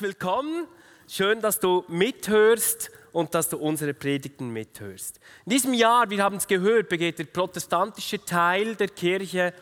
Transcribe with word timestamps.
Herzlich 0.00 0.14
willkommen. 0.14 0.66
Schön, 1.08 1.42
dass 1.42 1.60
du 1.60 1.84
mithörst 1.88 2.90
und 3.12 3.34
dass 3.34 3.50
du 3.50 3.58
unsere 3.58 3.92
Predigten 3.92 4.48
mithörst. 4.48 5.20
In 5.44 5.50
diesem 5.50 5.74
Jahr, 5.74 6.08
wir 6.08 6.22
haben 6.22 6.36
es 6.36 6.46
gehört, 6.46 6.88
begeht 6.88 7.18
der 7.18 7.24
protestantische 7.24 8.24
Teil 8.24 8.76
der 8.76 8.88
Kirche 8.88 9.52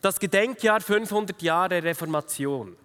das 0.00 0.20
Gedenkjahr 0.20 0.80
500 0.80 1.42
Jahre 1.42 1.82
Reformation. 1.82 2.76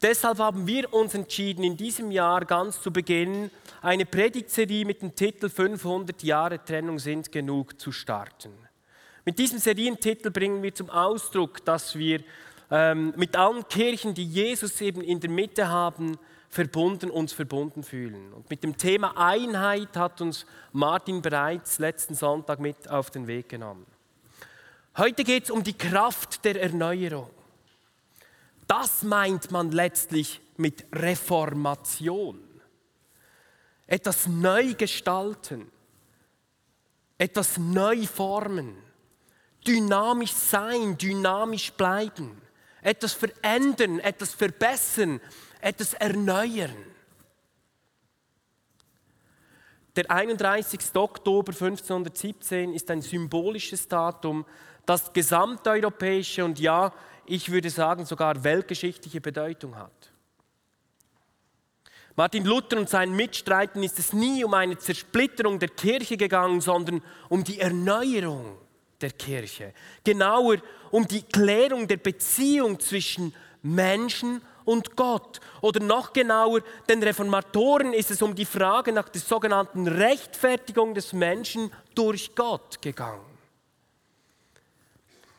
Deshalb 0.00 0.38
haben 0.38 0.66
wir 0.66 0.94
uns 0.94 1.12
entschieden, 1.12 1.64
in 1.64 1.76
diesem 1.76 2.10
Jahr 2.10 2.46
ganz 2.46 2.80
zu 2.80 2.90
Beginn 2.90 3.50
eine 3.82 4.06
Predigtserie 4.06 4.86
mit 4.86 5.02
dem 5.02 5.14
Titel 5.14 5.50
500 5.50 6.22
Jahre 6.22 6.64
Trennung 6.64 6.98
sind 6.98 7.30
genug 7.30 7.78
zu 7.78 7.92
starten. 7.92 8.54
Mit 9.26 9.38
diesem 9.38 9.58
Serientitel 9.58 10.30
bringen 10.30 10.62
wir 10.62 10.74
zum 10.74 10.88
Ausdruck, 10.88 11.62
dass 11.66 11.94
wir 11.94 12.24
ähm, 12.72 13.12
mit 13.16 13.36
allen 13.36 13.68
Kirchen, 13.68 14.14
die 14.14 14.24
Jesus 14.24 14.80
eben 14.80 15.02
in 15.02 15.20
der 15.20 15.28
Mitte 15.28 15.68
haben, 15.68 16.16
verbunden 16.48 17.10
uns 17.10 17.34
verbunden 17.34 17.82
fühlen. 17.82 18.32
Und 18.32 18.48
mit 18.48 18.64
dem 18.64 18.78
Thema 18.78 19.14
Einheit 19.18 19.94
hat 19.94 20.22
uns 20.22 20.46
Martin 20.72 21.20
bereits 21.20 21.78
letzten 21.78 22.14
Sonntag 22.14 22.60
mit 22.60 22.88
auf 22.88 23.10
den 23.10 23.26
Weg 23.26 23.50
genommen. 23.50 23.84
Heute 24.96 25.22
geht 25.22 25.44
es 25.44 25.50
um 25.50 25.62
die 25.62 25.76
Kraft 25.76 26.46
der 26.46 26.62
Erneuerung. 26.62 27.28
Das 28.66 29.02
meint 29.02 29.50
man 29.50 29.70
letztlich 29.70 30.40
mit 30.56 30.86
Reformation. 30.94 32.40
Etwas 33.86 34.26
neu 34.26 34.72
gestalten, 34.72 35.70
etwas 37.18 37.58
neu 37.58 38.06
formen, 38.06 38.76
dynamisch 39.66 40.32
sein, 40.32 40.96
dynamisch 40.96 41.70
bleiben, 41.72 42.40
etwas 42.82 43.14
verändern, 43.14 44.00
etwas 44.00 44.34
verbessern, 44.34 45.20
etwas 45.60 45.94
erneuern. 45.94 46.76
Der 49.94 50.10
31. 50.10 50.80
Oktober 50.94 51.52
1517 51.52 52.74
ist 52.74 52.90
ein 52.90 53.02
symbolisches 53.02 53.88
Datum, 53.88 54.44
das 54.86 55.12
gesamteuropäische 55.12 56.44
und 56.44 56.58
ja, 56.58 56.92
ich 57.26 57.50
würde 57.52 57.70
sagen, 57.70 58.04
sogar 58.04 58.42
weltgeschichtliche 58.42 59.20
Bedeutung 59.20 59.76
hat. 59.76 60.12
Martin 62.16 62.44
Luther 62.44 62.78
und 62.78 62.88
seinen 62.88 63.14
Mitstreitern 63.14 63.82
ist 63.82 63.98
es 63.98 64.12
nie 64.12 64.44
um 64.44 64.52
eine 64.54 64.76
Zersplitterung 64.76 65.58
der 65.58 65.70
Kirche 65.70 66.16
gegangen, 66.16 66.60
sondern 66.60 67.02
um 67.28 67.44
die 67.44 67.60
Erneuerung 67.60 68.58
der 69.02 69.10
Kirche. 69.10 69.72
Genauer 70.04 70.58
um 70.90 71.06
die 71.06 71.22
Klärung 71.22 71.88
der 71.88 71.96
Beziehung 71.96 72.78
zwischen 72.80 73.34
Menschen 73.62 74.40
und 74.64 74.96
Gott. 74.96 75.40
Oder 75.60 75.80
noch 75.80 76.12
genauer, 76.12 76.60
den 76.88 77.02
Reformatoren 77.02 77.92
ist 77.92 78.10
es 78.10 78.22
um 78.22 78.34
die 78.34 78.44
Frage 78.44 78.92
nach 78.92 79.08
der 79.08 79.20
sogenannten 79.20 79.88
Rechtfertigung 79.88 80.94
des 80.94 81.12
Menschen 81.12 81.72
durch 81.94 82.34
Gott 82.34 82.80
gegangen. 82.80 83.24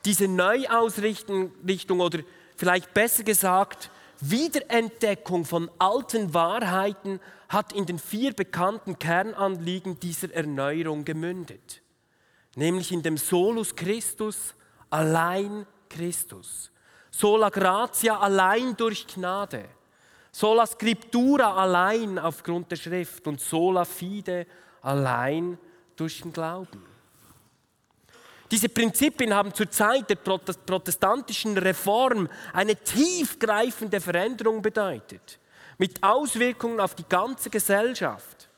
Diese 0.05 0.27
Neuausrichtung 0.27 1.51
oder 1.89 2.19
vielleicht 2.57 2.93
besser 2.93 3.23
gesagt 3.23 3.89
Wiederentdeckung 4.19 5.45
von 5.45 5.69
alten 5.79 6.33
Wahrheiten 6.33 7.19
hat 7.49 7.73
in 7.73 7.85
den 7.85 7.99
vier 7.99 8.33
bekannten 8.33 8.97
Kernanliegen 8.99 9.99
dieser 9.99 10.33
Erneuerung 10.33 11.05
gemündet. 11.05 11.82
Nämlich 12.55 12.91
in 12.91 13.01
dem 13.01 13.17
Solus 13.17 13.75
Christus, 13.75 14.53
allein 14.89 15.65
Christus. 15.89 16.71
Sola 17.09 17.49
gratia, 17.49 18.19
allein 18.19 18.75
durch 18.75 19.07
Gnade. 19.07 19.65
Sola 20.31 20.65
scriptura, 20.65 21.55
allein 21.55 22.17
aufgrund 22.19 22.71
der 22.71 22.75
Schrift. 22.75 23.27
Und 23.27 23.39
sola 23.39 23.85
fide, 23.85 24.45
allein 24.81 25.57
durch 25.95 26.21
den 26.21 26.33
Glauben. 26.33 26.93
Diese 28.53 28.69
Prinzipien 28.69 29.33
haben 29.33 29.51
zur 29.51 29.71
Zeit 29.71 30.07
der 30.11 30.15
protestantischen 30.15 31.57
Reform 31.57 32.29
eine 32.53 32.75
tiefgreifende 32.75 33.99
Veränderung 33.99 34.61
bedeutet, 34.61 35.39
mit 35.79 36.03
Auswirkungen 36.03 36.79
auf 36.79 36.93
die 36.93 37.07
ganze 37.09 37.49
Gesellschaft, 37.49 38.49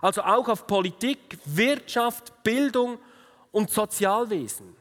also 0.00 0.22
auch 0.22 0.48
auf 0.48 0.68
Politik, 0.68 1.36
Wirtschaft, 1.46 2.44
Bildung 2.44 3.00
und 3.52 3.70
Sozialwesen. 3.70 4.76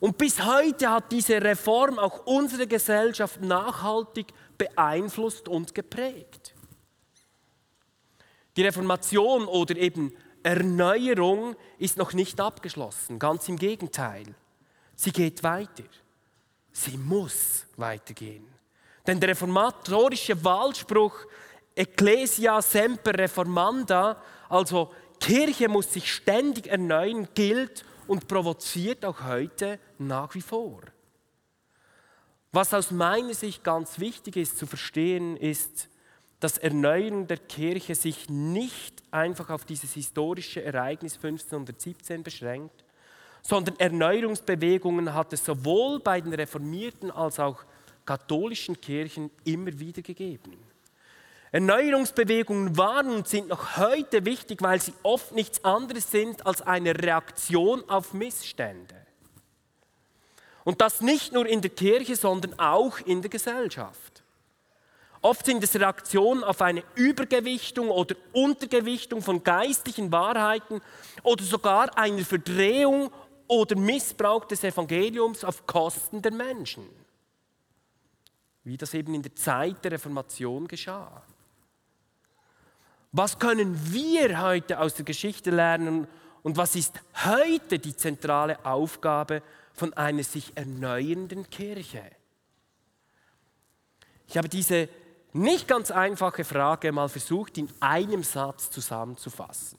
Und 0.00 0.18
bis 0.18 0.44
heute 0.44 0.90
hat 0.90 1.12
diese 1.12 1.40
Reform 1.40 1.98
auch 1.98 2.26
unsere 2.26 2.66
Gesellschaft 2.66 3.40
nachhaltig 3.40 4.26
beeinflusst 4.58 5.48
und 5.48 5.74
geprägt. 5.74 6.54
Die 8.56 8.62
Reformation 8.62 9.46
oder 9.46 9.76
eben 9.76 10.12
Erneuerung 10.42 11.54
ist 11.78 11.96
noch 11.96 12.12
nicht 12.12 12.40
abgeschlossen, 12.40 13.18
ganz 13.18 13.48
im 13.48 13.56
Gegenteil. 13.56 14.24
Sie 14.96 15.12
geht 15.12 15.42
weiter. 15.42 15.84
Sie 16.72 16.96
muss 16.96 17.66
weitergehen. 17.76 18.46
Denn 19.06 19.20
der 19.20 19.30
reformatorische 19.30 20.44
Wahlspruch 20.44 21.14
Ecclesia 21.74 22.60
semper 22.60 23.14
reformanda, 23.14 24.20
also 24.48 24.92
Kirche 25.18 25.68
muss 25.68 25.92
sich 25.92 26.12
ständig 26.12 26.66
erneuern, 26.66 27.28
gilt 27.34 27.84
und 28.12 28.28
provoziert 28.28 29.06
auch 29.06 29.24
heute 29.24 29.78
nach 29.96 30.34
wie 30.34 30.42
vor. 30.42 30.82
Was 32.52 32.74
aus 32.74 32.90
meiner 32.90 33.32
Sicht 33.32 33.64
ganz 33.64 33.98
wichtig 33.98 34.36
ist 34.36 34.58
zu 34.58 34.66
verstehen, 34.66 35.34
ist, 35.38 35.88
dass 36.38 36.58
Erneuerung 36.58 37.26
der 37.26 37.38
Kirche 37.38 37.94
sich 37.94 38.28
nicht 38.28 39.02
einfach 39.10 39.48
auf 39.48 39.64
dieses 39.64 39.94
historische 39.94 40.62
Ereignis 40.62 41.14
1517 41.14 42.22
beschränkt, 42.22 42.84
sondern 43.40 43.78
Erneuerungsbewegungen 43.78 45.14
hat 45.14 45.32
es 45.32 45.46
sowohl 45.46 45.98
bei 45.98 46.20
den 46.20 46.34
reformierten 46.34 47.10
als 47.10 47.40
auch 47.40 47.64
katholischen 48.04 48.78
Kirchen 48.78 49.30
immer 49.44 49.78
wieder 49.78 50.02
gegeben. 50.02 50.58
Erneuerungsbewegungen 51.52 52.78
waren 52.78 53.10
und 53.10 53.28
sind 53.28 53.48
noch 53.48 53.76
heute 53.76 54.24
wichtig, 54.24 54.62
weil 54.62 54.80
sie 54.80 54.94
oft 55.02 55.32
nichts 55.32 55.62
anderes 55.64 56.10
sind 56.10 56.46
als 56.46 56.62
eine 56.62 56.94
Reaktion 56.98 57.88
auf 57.90 58.14
Missstände. 58.14 58.96
Und 60.64 60.80
das 60.80 61.02
nicht 61.02 61.32
nur 61.32 61.46
in 61.46 61.60
der 61.60 61.70
Kirche, 61.70 62.16
sondern 62.16 62.58
auch 62.58 62.98
in 63.00 63.20
der 63.20 63.30
Gesellschaft. 63.30 64.22
Oft 65.20 65.44
sind 65.44 65.62
es 65.62 65.74
Reaktionen 65.76 66.42
auf 66.42 66.62
eine 66.62 66.82
Übergewichtung 66.94 67.90
oder 67.90 68.16
Untergewichtung 68.32 69.20
von 69.20 69.44
geistlichen 69.44 70.10
Wahrheiten 70.10 70.80
oder 71.22 71.44
sogar 71.44 71.96
eine 71.98 72.24
Verdrehung 72.24 73.12
oder 73.46 73.76
Missbrauch 73.76 74.46
des 74.46 74.64
Evangeliums 74.64 75.44
auf 75.44 75.66
Kosten 75.66 76.22
der 76.22 76.32
Menschen. 76.32 76.88
Wie 78.64 78.76
das 78.76 78.94
eben 78.94 79.14
in 79.14 79.22
der 79.22 79.36
Zeit 79.36 79.84
der 79.84 79.92
Reformation 79.92 80.66
geschah. 80.66 81.22
Was 83.12 83.38
können 83.38 83.92
wir 83.92 84.40
heute 84.40 84.80
aus 84.80 84.94
der 84.94 85.04
Geschichte 85.04 85.50
lernen 85.50 86.08
und 86.42 86.56
was 86.56 86.74
ist 86.74 86.98
heute 87.26 87.78
die 87.78 87.94
zentrale 87.94 88.64
Aufgabe 88.64 89.42
von 89.74 89.92
einer 89.92 90.24
sich 90.24 90.52
erneuernden 90.56 91.48
Kirche? 91.50 92.02
Ich 94.26 94.38
habe 94.38 94.48
diese 94.48 94.88
nicht 95.34 95.68
ganz 95.68 95.90
einfache 95.90 96.42
Frage 96.42 96.90
mal 96.90 97.10
versucht 97.10 97.58
in 97.58 97.68
einem 97.80 98.22
Satz 98.22 98.70
zusammenzufassen. 98.70 99.78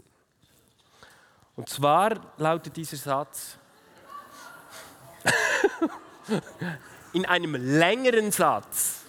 Und 1.56 1.70
zwar 1.70 2.34
lautet 2.38 2.78
dieser 2.78 2.98
Satz 2.98 3.58
in 7.14 7.26
einem 7.26 7.56
längeren 7.56 8.32
Satz. 8.32 9.03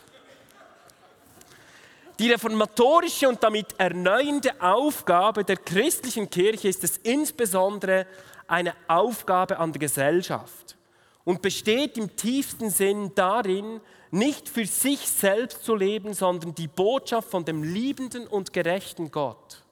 Die 2.18 2.30
reformatorische 2.30 3.28
und 3.28 3.42
damit 3.42 3.66
erneuernde 3.76 4.60
Aufgabe 4.60 5.42
der 5.42 5.56
christlichen 5.56 6.30
Kirche 6.30 6.68
ist 6.68 6.84
es 6.84 6.98
insbesondere 6.98 8.06
eine 8.46 8.74
Aufgabe 8.86 9.58
an 9.58 9.72
der 9.72 9.80
Gesellschaft 9.80 10.76
und 11.24 11.42
besteht 11.42 11.98
im 11.98 12.14
tiefsten 12.14 12.70
Sinn 12.70 13.10
darin, 13.16 13.80
nicht 14.12 14.48
für 14.48 14.64
sich 14.64 15.00
selbst 15.00 15.64
zu 15.64 15.74
leben, 15.74 16.14
sondern 16.14 16.54
die 16.54 16.68
Botschaft 16.68 17.28
von 17.30 17.44
dem 17.44 17.64
liebenden 17.64 18.28
und 18.28 18.52
gerechten 18.52 19.10
Gott, 19.10 19.64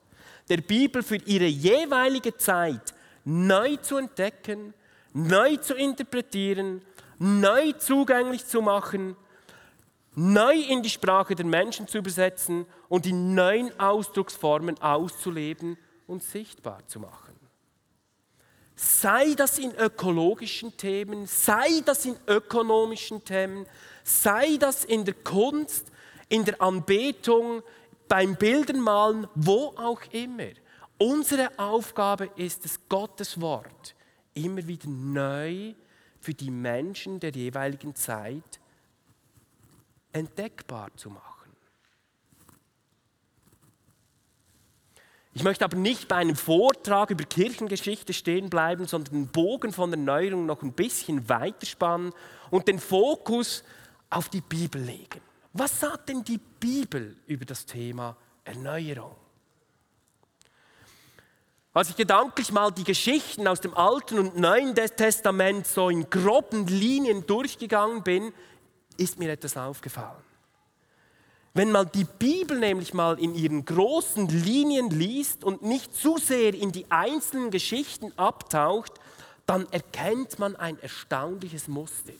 der 0.48 0.56
Bibel 0.56 1.04
für 1.04 1.16
ihre 1.16 1.46
jeweilige 1.46 2.36
Zeit 2.36 2.92
neu 3.24 3.76
zu 3.76 3.98
entdecken, 3.98 4.74
neu 5.12 5.58
zu 5.58 5.74
interpretieren, 5.74 6.82
neu 7.20 7.70
zugänglich 7.72 8.46
zu 8.46 8.62
machen, 8.62 9.16
neu 10.14 10.54
in 10.54 10.82
die 10.82 10.90
Sprache 10.90 11.34
der 11.34 11.46
Menschen 11.46 11.88
zu 11.88 11.98
übersetzen 11.98 12.66
und 12.88 13.06
in 13.06 13.34
neuen 13.34 13.78
Ausdrucksformen 13.80 14.80
auszuleben 14.80 15.78
und 16.06 16.22
sichtbar 16.22 16.86
zu 16.86 17.00
machen. 17.00 17.34
Sei 18.74 19.34
das 19.34 19.58
in 19.58 19.74
ökologischen 19.74 20.76
Themen, 20.76 21.26
sei 21.26 21.82
das 21.84 22.04
in 22.04 22.16
ökonomischen 22.26 23.24
Themen, 23.24 23.66
sei 24.02 24.56
das 24.58 24.84
in 24.84 25.04
der 25.04 25.14
Kunst, 25.14 25.86
in 26.28 26.44
der 26.44 26.60
Anbetung, 26.60 27.62
beim 28.08 28.36
Bildermalen, 28.36 29.26
wo 29.34 29.74
auch 29.76 30.00
immer. 30.10 30.50
Unsere 30.98 31.58
Aufgabe 31.58 32.30
ist 32.36 32.64
es, 32.64 32.88
Gottes 32.88 33.40
Wort 33.40 33.94
immer 34.34 34.66
wieder 34.66 34.88
neu 34.88 35.74
für 36.20 36.34
die 36.34 36.50
Menschen 36.50 37.20
der 37.20 37.30
jeweiligen 37.30 37.94
Zeit 37.94 38.60
entdeckbar 40.12 40.90
zu 40.96 41.10
machen. 41.10 41.32
Ich 45.34 45.42
möchte 45.42 45.64
aber 45.64 45.76
nicht 45.76 46.08
bei 46.08 46.16
einem 46.16 46.36
Vortrag 46.36 47.10
über 47.10 47.24
Kirchengeschichte 47.24 48.12
stehen 48.12 48.50
bleiben, 48.50 48.86
sondern 48.86 49.14
den 49.14 49.28
Bogen 49.28 49.72
von 49.72 49.90
Erneuerung 49.90 50.44
noch 50.44 50.62
ein 50.62 50.74
bisschen 50.74 51.28
weiterspannen 51.28 52.12
und 52.50 52.68
den 52.68 52.78
Fokus 52.78 53.64
auf 54.10 54.28
die 54.28 54.42
Bibel 54.42 54.82
legen. 54.82 55.20
Was 55.54 55.80
sagt 55.80 56.10
denn 56.10 56.22
die 56.22 56.38
Bibel 56.38 57.16
über 57.26 57.46
das 57.46 57.64
Thema 57.64 58.16
Erneuerung? 58.44 59.16
Als 61.74 61.88
ich 61.88 61.96
gedanklich 61.96 62.52
mal 62.52 62.70
die 62.70 62.84
Geschichten 62.84 63.48
aus 63.48 63.62
dem 63.62 63.74
Alten 63.74 64.18
und 64.18 64.36
Neuen 64.36 64.74
Testament 64.74 65.66
so 65.66 65.88
in 65.88 66.10
groben 66.10 66.66
Linien 66.66 67.26
durchgegangen 67.26 68.02
bin, 68.02 68.34
ist 69.02 69.18
mir 69.18 69.30
etwas 69.30 69.56
aufgefallen. 69.56 70.22
Wenn 71.54 71.70
man 71.70 71.90
die 71.92 72.04
Bibel 72.04 72.58
nämlich 72.58 72.94
mal 72.94 73.18
in 73.18 73.34
ihren 73.34 73.64
großen 73.64 74.26
Linien 74.28 74.88
liest 74.88 75.44
und 75.44 75.62
nicht 75.62 75.94
zu 75.94 76.16
sehr 76.16 76.54
in 76.54 76.72
die 76.72 76.90
einzelnen 76.90 77.50
Geschichten 77.50 78.16
abtaucht, 78.16 78.92
dann 79.44 79.70
erkennt 79.70 80.38
man 80.38 80.56
ein 80.56 80.78
erstaunliches 80.80 81.68
Muster. 81.68 82.14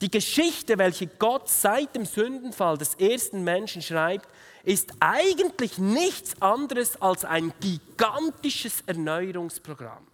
Die 0.00 0.10
Geschichte, 0.10 0.76
welche 0.78 1.06
Gott 1.06 1.48
seit 1.48 1.94
dem 1.96 2.04
Sündenfall 2.04 2.76
des 2.76 2.94
ersten 2.94 3.42
Menschen 3.42 3.80
schreibt, 3.80 4.28
ist 4.64 4.92
eigentlich 5.00 5.78
nichts 5.78 6.40
anderes 6.42 7.00
als 7.00 7.24
ein 7.24 7.52
gigantisches 7.60 8.82
Erneuerungsprogramm. 8.86 10.06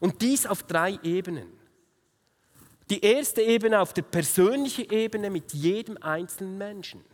Und 0.00 0.20
dies 0.20 0.44
auf 0.46 0.64
drei 0.64 0.98
Ebenen. 1.02 1.61
Die 2.90 3.04
erste 3.04 3.42
Ebene 3.42 3.80
auf 3.80 3.92
der 3.92 4.02
persönlichen 4.02 4.90
Ebene 4.90 5.30
mit 5.30 5.52
jedem 5.52 5.96
einzelnen 6.02 6.58
Menschen. 6.58 7.04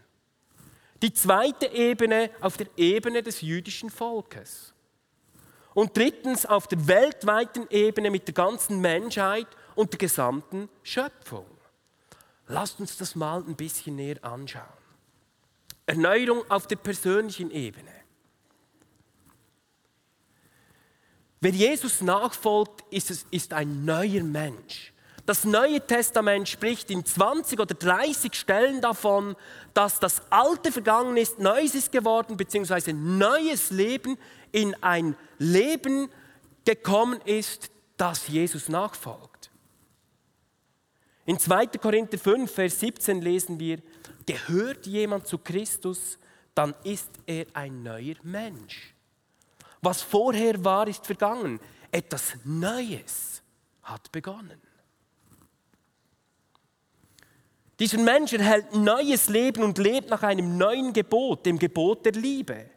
Die 1.03 1.13
zweite 1.13 1.67
Ebene 1.67 2.31
auf 2.41 2.57
der 2.57 2.67
Ebene 2.77 3.23
des 3.23 3.41
jüdischen 3.41 3.91
Volkes. 3.91 4.75
Und 5.75 5.97
drittens 5.97 6.45
auf 6.45 6.67
der 6.67 6.89
weltweiten 6.89 7.67
Ebene 7.71 8.11
mit 8.11 8.27
der 8.27 8.35
ganzen 8.35 8.81
Menschheit 8.81 9.47
und 9.77 9.93
der 9.93 9.99
gesamten 9.99 10.69
Schöpfung. 10.83 11.47
Lasst 12.49 12.81
uns 12.81 12.97
das 12.97 13.15
mal 13.15 13.45
ein 13.47 13.55
bisschen 13.55 13.97
näher 13.97 14.25
anschauen. 14.25 14.65
Erneuerung 15.87 16.51
auf 16.51 16.67
der 16.67 16.77
persönlichen 16.77 17.51
Ebene. 17.51 17.93
Wer 21.41 21.53
Jesus 21.53 22.01
nachfolgt, 22.01 22.83
ist, 22.91 23.27
ist 23.31 23.53
ein 23.53 23.85
neuer 23.85 24.25
Mensch. 24.25 24.93
Das 25.29 25.45
Neue 25.45 25.87
Testament 25.87 26.49
spricht 26.49 26.91
in 26.91 27.05
20 27.05 27.61
oder 27.61 27.75
30 27.75 28.35
Stellen 28.35 28.81
davon, 28.81 29.37
dass 29.75 30.01
das 30.01 30.23
Alte 30.33 30.73
vergangen 30.73 31.19
ist, 31.19 31.39
Neues 31.39 31.75
ist 31.75 31.93
geworden, 31.93 32.39
beziehungsweise 32.39 32.95
neues 32.95 33.71
Leben 33.71 34.17
in 34.53 34.75
ein 34.83 35.15
Leben 35.37 36.09
gekommen 36.65 37.21
ist, 37.27 37.71
das 37.99 38.27
Jesus 38.29 38.71
nachfolgt. 38.71 39.51
In 41.27 41.39
2. 41.39 41.67
Korinther 41.79 42.17
5, 42.17 42.51
Vers 42.51 42.81
17 42.81 43.21
lesen 43.21 43.61
wir, 43.61 43.83
gehört 44.25 44.87
jemand 44.87 45.27
zu 45.27 45.37
Christus, 45.37 46.19
dann 46.55 46.75
ist 46.85 47.11
er 47.27 47.45
ein 47.53 47.83
neuer 47.83 48.15
Mensch. 48.23 48.95
Was 49.83 50.01
vorher 50.01 50.65
war, 50.65 50.89
ist 50.89 51.05
vergangen. 51.05 51.61
Etwas 51.93 52.35
Neues 52.45 53.43
hat 53.83 54.11
begonnen. 54.11 54.63
Dieser 57.79 57.99
Mensch 57.99 58.33
erhält 58.33 58.75
neues 58.75 59.29
Leben 59.29 59.63
und 59.63 59.79
lebt 59.79 60.11
nach 60.11 60.23
einem 60.23 60.59
neuen 60.59 60.93
Gebot, 60.93 61.47
dem 61.47 61.59
Gebot 61.59 62.05
der 62.05 62.13
Liebe. 62.13 62.69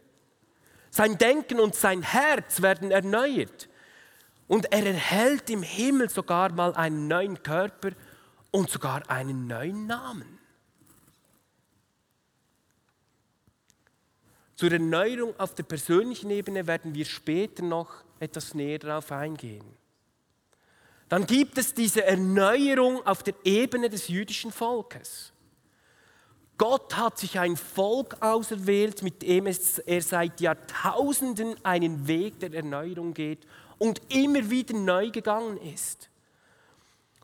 Sein 0.90 1.18
Denken 1.18 1.58
und 1.58 1.74
sein 1.74 2.02
Herz 2.02 2.62
werden 2.62 2.90
erneuert. 2.90 3.68
Und 4.46 4.70
er 4.72 4.86
erhält 4.86 5.50
im 5.50 5.62
Himmel 5.62 6.08
sogar 6.08 6.52
mal 6.52 6.74
einen 6.74 7.08
neuen 7.08 7.42
Körper 7.42 7.90
und 8.50 8.70
sogar 8.70 9.08
einen 9.10 9.46
neuen 9.46 9.86
Namen. 9.86 10.38
Zur 14.54 14.70
Erneuerung 14.70 15.34
auf 15.40 15.54
der 15.54 15.64
persönlichen 15.64 16.30
Ebene 16.30 16.66
werden 16.66 16.94
wir 16.94 17.06
später 17.06 17.64
noch 17.64 18.04
etwas 18.20 18.54
näher 18.54 18.78
darauf 18.78 19.10
eingehen. 19.10 19.64
Dann 21.12 21.26
gibt 21.26 21.58
es 21.58 21.74
diese 21.74 22.06
Erneuerung 22.06 23.06
auf 23.06 23.22
der 23.22 23.34
Ebene 23.44 23.90
des 23.90 24.08
jüdischen 24.08 24.50
Volkes. 24.50 25.30
Gott 26.56 26.96
hat 26.96 27.18
sich 27.18 27.38
ein 27.38 27.58
Volk 27.58 28.16
auserwählt, 28.22 29.02
mit 29.02 29.20
dem 29.20 29.44
er 29.46 30.00
seit 30.00 30.40
Jahrtausenden 30.40 31.62
einen 31.66 32.06
Weg 32.08 32.40
der 32.40 32.54
Erneuerung 32.54 33.12
geht 33.12 33.46
und 33.76 34.00
immer 34.10 34.48
wieder 34.48 34.72
neu 34.72 35.10
gegangen 35.10 35.58
ist. 35.58 36.08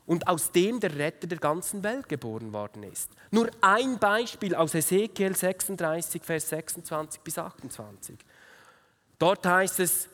Und 0.05 0.27
aus 0.27 0.51
dem 0.51 0.79
der 0.79 0.95
Retter 0.95 1.25
der 1.25 1.39
ganzen 1.39 1.81
Welt 1.81 2.07
geboren 2.07 2.53
worden 2.53 2.83
ist. 2.83 3.09
Nur 3.31 3.49
ein 3.59 3.97
Beispiel 3.97 4.53
aus 4.53 4.75
Ezekiel 4.75 5.35
36, 5.35 6.23
Vers 6.23 6.49
26 6.49 7.21
bis 7.21 7.39
28. 7.39 8.19
Dort 9.17 9.47
heißt 9.47 9.79
es, 9.79 10.09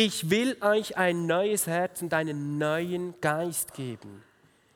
ich 0.00 0.30
will 0.30 0.56
euch 0.60 0.96
ein 0.96 1.26
neues 1.26 1.66
Herz 1.66 2.02
und 2.02 2.14
einen 2.14 2.56
neuen 2.56 3.20
Geist 3.20 3.74
geben. 3.74 4.22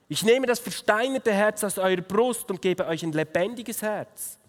Ich 0.09 0.25
nehme 0.25 0.49
das 0.49 0.59
versteinerte 0.59 1.33
Herz 1.33 1.63
aus 1.63 1.79
eurer 1.79 2.01
Brust 2.01 2.51
und 2.51 2.61
gebe 2.61 2.89
euch 2.89 3.05
ein 3.05 3.13
lebendiges 3.13 3.83
Herz. 3.83 4.41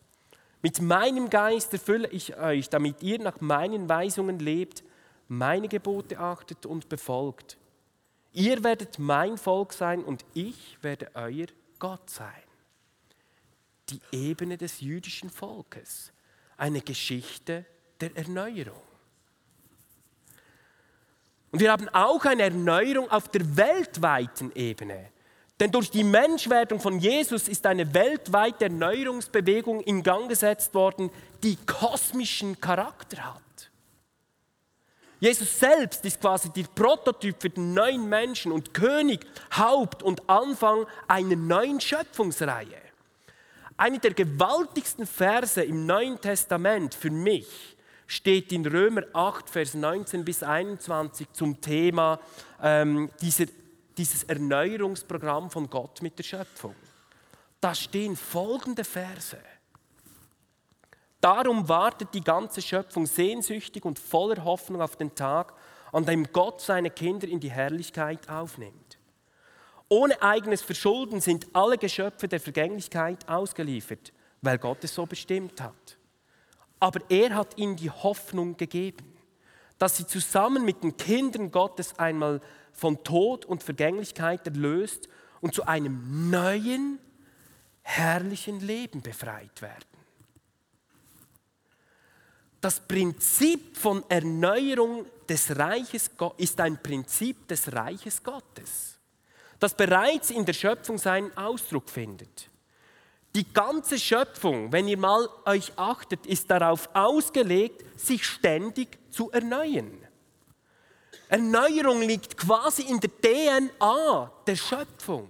Mit 0.63 0.81
meinem 0.81 1.29
Geist 1.29 1.73
erfülle 1.73 2.07
ich 2.07 2.35
euch, 2.37 2.69
damit 2.69 3.03
ihr 3.03 3.19
nach 3.19 3.39
meinen 3.39 3.87
Weisungen 3.87 4.39
lebt, 4.39 4.83
meine 5.27 5.67
Gebote 5.67 6.17
achtet 6.17 6.65
und 6.65 6.89
befolgt. 6.89 7.59
Ihr 8.31 8.63
werdet 8.63 8.97
mein 8.97 9.37
Volk 9.37 9.73
sein 9.73 10.03
und 10.03 10.25
ich 10.33 10.79
werde 10.81 11.11
euer 11.13 11.45
Gott 11.77 12.09
sein. 12.09 12.43
Die 13.89 14.01
Ebene 14.11 14.57
des 14.57 14.81
jüdischen 14.81 15.29
Volkes, 15.29 16.11
eine 16.57 16.81
Geschichte 16.81 17.63
der 18.01 18.17
Erneuerung. 18.17 18.81
Und 21.53 21.59
wir 21.59 21.71
haben 21.71 21.87
auch 21.89 22.25
eine 22.25 22.41
Erneuerung 22.41 23.11
auf 23.11 23.29
der 23.29 23.55
weltweiten 23.55 24.51
Ebene. 24.55 25.09
Denn 25.59 25.71
durch 25.71 25.91
die 25.91 26.03
Menschwerdung 26.03 26.79
von 26.79 26.99
Jesus 26.99 27.47
ist 27.47 27.67
eine 27.67 27.93
weltweite 27.93 28.65
Erneuerungsbewegung 28.65 29.81
in 29.81 30.01
Gang 30.01 30.27
gesetzt 30.27 30.73
worden, 30.73 31.11
die 31.43 31.55
kosmischen 31.67 32.59
Charakter 32.59 33.35
hat. 33.35 33.41
Jesus 35.19 35.59
selbst 35.59 36.03
ist 36.05 36.19
quasi 36.19 36.49
der 36.49 36.63
Prototyp 36.63 37.35
für 37.39 37.51
den 37.51 37.75
neuen 37.75 38.09
Menschen 38.09 38.51
und 38.51 38.73
König, 38.73 39.23
Haupt 39.55 40.01
und 40.01 40.27
Anfang 40.27 40.87
einer 41.07 41.35
neuen 41.35 41.79
Schöpfungsreihe. 41.79 42.81
Eine 43.77 43.99
der 43.99 44.15
gewaltigsten 44.15 45.05
Verse 45.05 45.63
im 45.63 45.85
Neuen 45.85 46.19
Testament 46.19 46.95
für 46.95 47.11
mich 47.11 47.72
steht 48.13 48.51
in 48.51 48.65
Römer 48.65 49.03
8, 49.13 49.49
Vers 49.49 49.73
19 49.73 50.23
bis 50.23 50.43
21 50.43 51.33
zum 51.33 51.59
Thema 51.59 52.19
ähm, 52.61 53.09
dieser, 53.21 53.45
dieses 53.97 54.23
Erneuerungsprogramm 54.23 55.49
von 55.49 55.69
Gott 55.69 56.01
mit 56.01 56.17
der 56.19 56.23
Schöpfung. 56.23 56.75
Da 57.59 57.73
stehen 57.73 58.15
folgende 58.15 58.83
Verse. 58.83 59.37
Darum 61.21 61.67
wartet 61.69 62.13
die 62.13 62.23
ganze 62.23 62.61
Schöpfung 62.61 63.05
sehnsüchtig 63.05 63.83
und 63.85 63.97
voller 63.97 64.43
Hoffnung 64.43 64.81
auf 64.81 64.95
den 64.95 65.15
Tag, 65.15 65.53
an 65.91 66.05
dem 66.05 66.31
Gott 66.31 66.61
seine 66.61 66.89
Kinder 66.89 67.27
in 67.27 67.39
die 67.39 67.51
Herrlichkeit 67.51 68.29
aufnimmt. 68.29 68.99
Ohne 69.89 70.21
eigenes 70.21 70.61
Verschulden 70.61 71.21
sind 71.21 71.47
alle 71.53 71.77
Geschöpfe 71.77 72.27
der 72.27 72.39
Vergänglichkeit 72.39 73.27
ausgeliefert, 73.27 74.11
weil 74.41 74.57
Gott 74.57 74.83
es 74.83 74.93
so 74.93 75.05
bestimmt 75.05 75.61
hat. 75.61 75.97
Aber 76.83 76.99
er 77.07 77.33
hat 77.33 77.57
ihnen 77.57 77.77
die 77.77 77.89
Hoffnung 77.89 78.57
gegeben, 78.57 79.15
dass 79.77 79.95
sie 79.95 80.05
zusammen 80.05 80.65
mit 80.65 80.83
den 80.83 80.97
Kindern 80.97 81.49
Gottes 81.49 81.97
einmal 81.97 82.41
von 82.73 83.01
Tod 83.05 83.45
und 83.45 83.63
Vergänglichkeit 83.63 84.45
erlöst 84.45 85.07
und 85.39 85.53
zu 85.53 85.65
einem 85.65 86.29
neuen, 86.29 86.99
herrlichen 87.83 88.59
Leben 88.59 89.01
befreit 89.01 89.61
werden. 89.61 89.85
Das 92.59 92.81
Prinzip 92.81 93.77
von 93.77 94.03
Erneuerung 94.09 95.05
des 95.29 95.57
Reiches 95.57 96.11
ist 96.35 96.59
ein 96.59 96.83
Prinzip 96.83 97.47
des 97.47 97.71
Reiches 97.71 98.21
Gottes, 98.21 98.99
das 99.57 99.73
bereits 99.73 100.31
in 100.31 100.43
der 100.43 100.51
Schöpfung 100.51 100.97
seinen 100.97 101.31
Ausdruck 101.37 101.89
findet. 101.89 102.49
Die 103.35 103.51
ganze 103.51 103.97
Schöpfung, 103.97 104.71
wenn 104.71 104.87
ihr 104.87 104.97
mal 104.97 105.27
euch 105.45 105.71
achtet, 105.75 106.25
ist 106.27 106.51
darauf 106.51 106.87
ausgelegt, 106.93 107.83
sich 107.99 108.25
ständig 108.25 108.99
zu 109.11 109.31
erneuern. 109.31 109.97
Erneuerung 111.29 112.01
liegt 112.01 112.37
quasi 112.37 112.83
in 112.83 112.99
der 112.99 113.09
DNA 113.09 114.31
der 114.45 114.55
Schöpfung. 114.55 115.29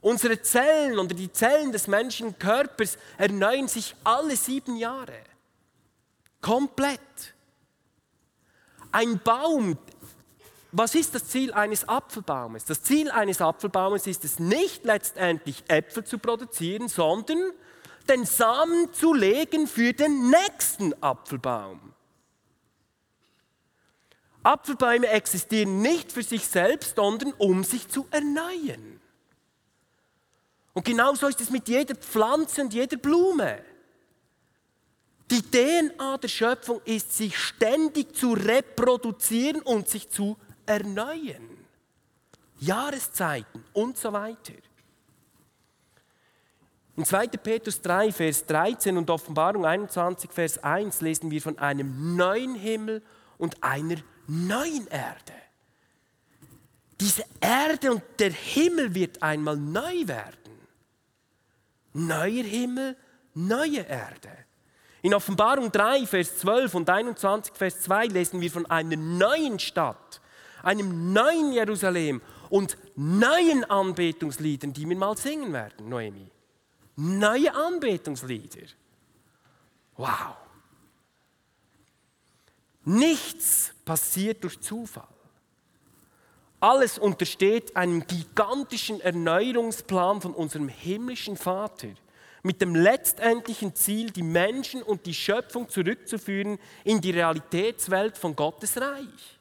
Unsere 0.00 0.42
Zellen 0.42 0.98
oder 0.98 1.14
die 1.14 1.32
Zellen 1.32 1.70
des 1.70 1.86
menschlichen 1.86 2.36
Körpers 2.38 2.98
erneuern 3.18 3.68
sich 3.68 3.94
alle 4.02 4.36
sieben 4.36 4.76
Jahre. 4.76 5.22
Komplett. 6.40 7.34
Ein 8.90 9.20
Baum, 9.20 9.78
was 10.72 10.94
ist 10.94 11.14
das 11.14 11.28
Ziel 11.28 11.52
eines 11.52 11.88
Apfelbaumes? 11.88 12.64
Das 12.64 12.82
Ziel 12.82 13.10
eines 13.10 13.40
Apfelbaumes 13.40 14.06
ist 14.06 14.24
es 14.24 14.38
nicht 14.38 14.84
letztendlich 14.84 15.64
Äpfel 15.68 16.04
zu 16.04 16.18
produzieren, 16.18 16.88
sondern 16.88 17.38
den 18.08 18.24
Samen 18.24 18.92
zu 18.92 19.14
legen 19.14 19.66
für 19.66 19.92
den 19.92 20.30
nächsten 20.30 20.94
Apfelbaum. 21.02 21.92
Apfelbäume 24.42 25.08
existieren 25.08 25.82
nicht 25.82 26.12
für 26.12 26.22
sich 26.22 26.46
selbst, 26.46 26.94
sondern 26.96 27.32
um 27.32 27.64
sich 27.64 27.88
zu 27.88 28.06
erneuern. 28.10 29.00
Und 30.72 30.84
genauso 30.84 31.26
ist 31.26 31.40
es 31.40 31.50
mit 31.50 31.68
jeder 31.68 31.96
Pflanze 31.96 32.60
und 32.60 32.72
jeder 32.72 32.96
Blume. 32.96 33.64
Die 35.30 35.42
DNA 35.42 36.18
der 36.18 36.28
Schöpfung 36.28 36.80
ist, 36.84 37.16
sich 37.16 37.36
ständig 37.36 38.14
zu 38.14 38.34
reproduzieren 38.34 39.62
und 39.62 39.88
sich 39.88 40.10
zu 40.10 40.36
erneuern. 40.66 41.56
Jahreszeiten 42.58 43.64
und 43.72 43.96
so 43.96 44.12
weiter. 44.12 44.54
In 46.96 47.04
2. 47.04 47.26
Petrus 47.28 47.82
3, 47.82 48.10
Vers 48.10 48.46
13 48.46 48.96
und 48.96 49.10
Offenbarung 49.10 49.66
21, 49.66 50.30
Vers 50.32 50.64
1 50.64 51.02
lesen 51.02 51.30
wir 51.30 51.42
von 51.42 51.58
einem 51.58 52.16
neuen 52.16 52.54
Himmel 52.54 53.02
und 53.36 53.62
einer 53.62 53.96
neuen 54.26 54.86
Erde. 54.86 55.34
Diese 56.98 57.24
Erde 57.38 57.92
und 57.92 58.02
der 58.18 58.30
Himmel 58.30 58.94
wird 58.94 59.22
einmal 59.22 59.58
neu 59.58 60.06
werden. 60.06 60.36
Neuer 61.92 62.44
Himmel, 62.44 62.96
neue 63.34 63.80
Erde. 63.80 64.30
In 65.02 65.12
Offenbarung 65.12 65.70
3, 65.70 66.06
Vers 66.06 66.38
12 66.38 66.74
und 66.74 66.88
21, 66.88 67.54
Vers 67.54 67.82
2 67.82 68.06
lesen 68.06 68.40
wir 68.40 68.50
von 68.50 68.64
einer 68.66 68.96
neuen 68.96 69.58
Stadt, 69.58 70.22
einem 70.66 71.12
neuen 71.12 71.52
Jerusalem 71.52 72.20
und 72.50 72.76
neuen 72.96 73.64
Anbetungsliedern, 73.64 74.72
die 74.72 74.88
wir 74.88 74.96
mal 74.96 75.16
singen 75.16 75.52
werden, 75.52 75.88
Noemi. 75.88 76.30
Neue 76.96 77.54
Anbetungslieder. 77.54 78.66
Wow. 79.96 80.36
Nichts 82.84 83.72
passiert 83.84 84.42
durch 84.44 84.60
Zufall. 84.60 85.08
Alles 86.58 86.98
untersteht 86.98 87.76
einem 87.76 88.06
gigantischen 88.06 89.00
Erneuerungsplan 89.00 90.20
von 90.20 90.34
unserem 90.34 90.68
himmlischen 90.68 91.36
Vater 91.36 91.88
mit 92.42 92.60
dem 92.60 92.74
letztendlichen 92.74 93.74
Ziel, 93.74 94.10
die 94.10 94.22
Menschen 94.22 94.82
und 94.82 95.04
die 95.04 95.14
Schöpfung 95.14 95.68
zurückzuführen 95.68 96.58
in 96.84 97.00
die 97.00 97.10
Realitätswelt 97.10 98.16
von 98.16 98.34
Gottes 98.34 98.80
Reich. 98.80 99.35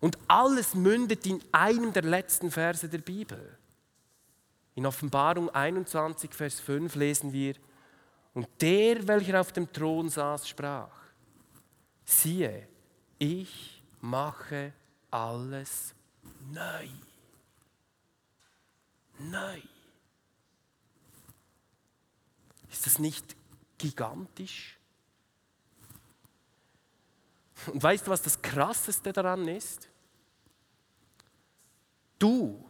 Und 0.00 0.18
alles 0.28 0.74
mündet 0.74 1.26
in 1.26 1.42
einem 1.52 1.92
der 1.92 2.04
letzten 2.04 2.50
Verse 2.50 2.88
der 2.88 2.98
Bibel. 2.98 3.58
In 4.74 4.86
Offenbarung 4.86 5.50
21, 5.50 6.32
Vers 6.32 6.60
5 6.60 6.94
lesen 6.94 7.32
wir, 7.32 7.54
und 8.34 8.46
der, 8.60 9.08
welcher 9.08 9.40
auf 9.40 9.50
dem 9.52 9.72
Thron 9.72 10.08
saß, 10.08 10.48
sprach, 10.48 10.94
siehe, 12.04 12.68
ich 13.18 13.82
mache 14.00 14.72
alles 15.10 15.94
neu 16.52 16.88
neu. 19.18 19.60
Ist 22.70 22.86
das 22.86 22.98
nicht 22.98 23.36
gigantisch? 23.78 24.77
Und 27.66 27.82
weißt 27.82 28.06
du, 28.06 28.10
was 28.10 28.22
das 28.22 28.40
Krasseste 28.40 29.12
daran 29.12 29.46
ist? 29.48 29.88
Du 32.18 32.64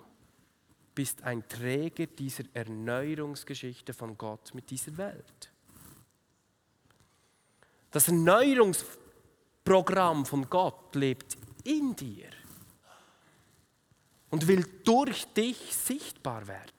bist 0.95 1.23
ein 1.23 1.49
Träger 1.49 2.07
dieser 2.07 2.45
Erneuerungsgeschichte 2.55 3.95
von 3.95 4.19
Gott 4.19 4.53
mit 4.55 4.69
dieser 4.71 4.97
Welt. 4.97 5.53
Das 7.91 8.09
Erneuerungsprogramm 8.09 10.27
von 10.27 10.51
Gott 10.51 10.95
lebt 10.95 11.39
in 11.65 11.95
dir 11.95 12.31
und 14.31 14.47
will 14.47 14.65
durch 14.85 15.27
dich 15.35 15.75
sichtbar 15.75 16.47
werden. 16.47 16.73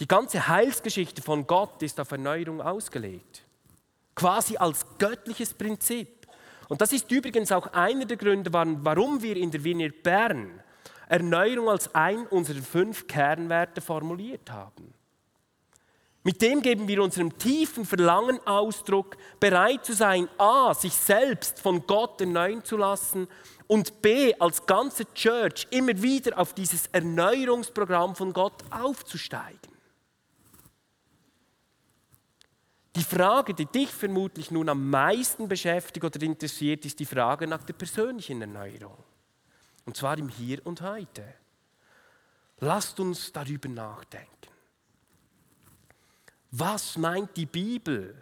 Die 0.00 0.08
ganze 0.08 0.48
Heilsgeschichte 0.48 1.22
von 1.22 1.46
Gott 1.46 1.80
ist 1.82 2.00
auf 2.00 2.10
Erneuerung 2.10 2.60
ausgelegt, 2.60 3.43
quasi 4.14 4.56
als 4.56 4.84
göttliches 4.98 5.54
Prinzip. 5.54 6.26
Und 6.68 6.80
das 6.80 6.92
ist 6.92 7.10
übrigens 7.10 7.52
auch 7.52 7.66
einer 7.72 8.04
der 8.04 8.16
Gründe, 8.16 8.52
warum 8.52 9.22
wir 9.22 9.36
in 9.36 9.50
der 9.50 9.62
Wiener 9.64 9.90
Bern 9.90 10.62
Erneuerung 11.08 11.68
als 11.68 11.94
ein 11.94 12.26
unserer 12.26 12.62
fünf 12.62 13.06
Kernwerte 13.06 13.80
formuliert 13.80 14.50
haben. 14.50 14.94
Mit 16.22 16.40
dem 16.40 16.62
geben 16.62 16.88
wir 16.88 17.02
unserem 17.02 17.36
tiefen 17.36 17.84
Verlangen 17.84 18.40
Ausdruck, 18.46 19.18
bereit 19.38 19.84
zu 19.84 19.92
sein, 19.92 20.26
a, 20.38 20.72
sich 20.72 20.94
selbst 20.94 21.60
von 21.60 21.86
Gott 21.86 22.18
erneuern 22.18 22.64
zu 22.64 22.78
lassen 22.78 23.28
und 23.66 24.00
b, 24.00 24.34
als 24.38 24.64
ganze 24.64 25.04
Church 25.12 25.66
immer 25.70 26.00
wieder 26.00 26.38
auf 26.38 26.54
dieses 26.54 26.86
Erneuerungsprogramm 26.86 28.16
von 28.16 28.32
Gott 28.32 28.64
aufzusteigen. 28.70 29.73
Die 32.96 33.02
Frage, 33.02 33.54
die 33.54 33.66
dich 33.66 33.90
vermutlich 33.90 34.50
nun 34.50 34.68
am 34.68 34.88
meisten 34.88 35.48
beschäftigt 35.48 36.04
oder 36.04 36.22
interessiert, 36.22 36.84
ist 36.84 37.00
die 37.00 37.06
Frage 37.06 37.46
nach 37.46 37.64
der 37.64 37.74
persönlichen 37.74 38.40
Erneuerung. 38.40 38.96
Und 39.84 39.96
zwar 39.96 40.16
im 40.16 40.28
Hier 40.28 40.64
und 40.64 40.80
Heute. 40.80 41.24
Lasst 42.60 43.00
uns 43.00 43.32
darüber 43.32 43.68
nachdenken. 43.68 44.28
Was 46.52 46.96
meint 46.96 47.36
die 47.36 47.46
Bibel, 47.46 48.14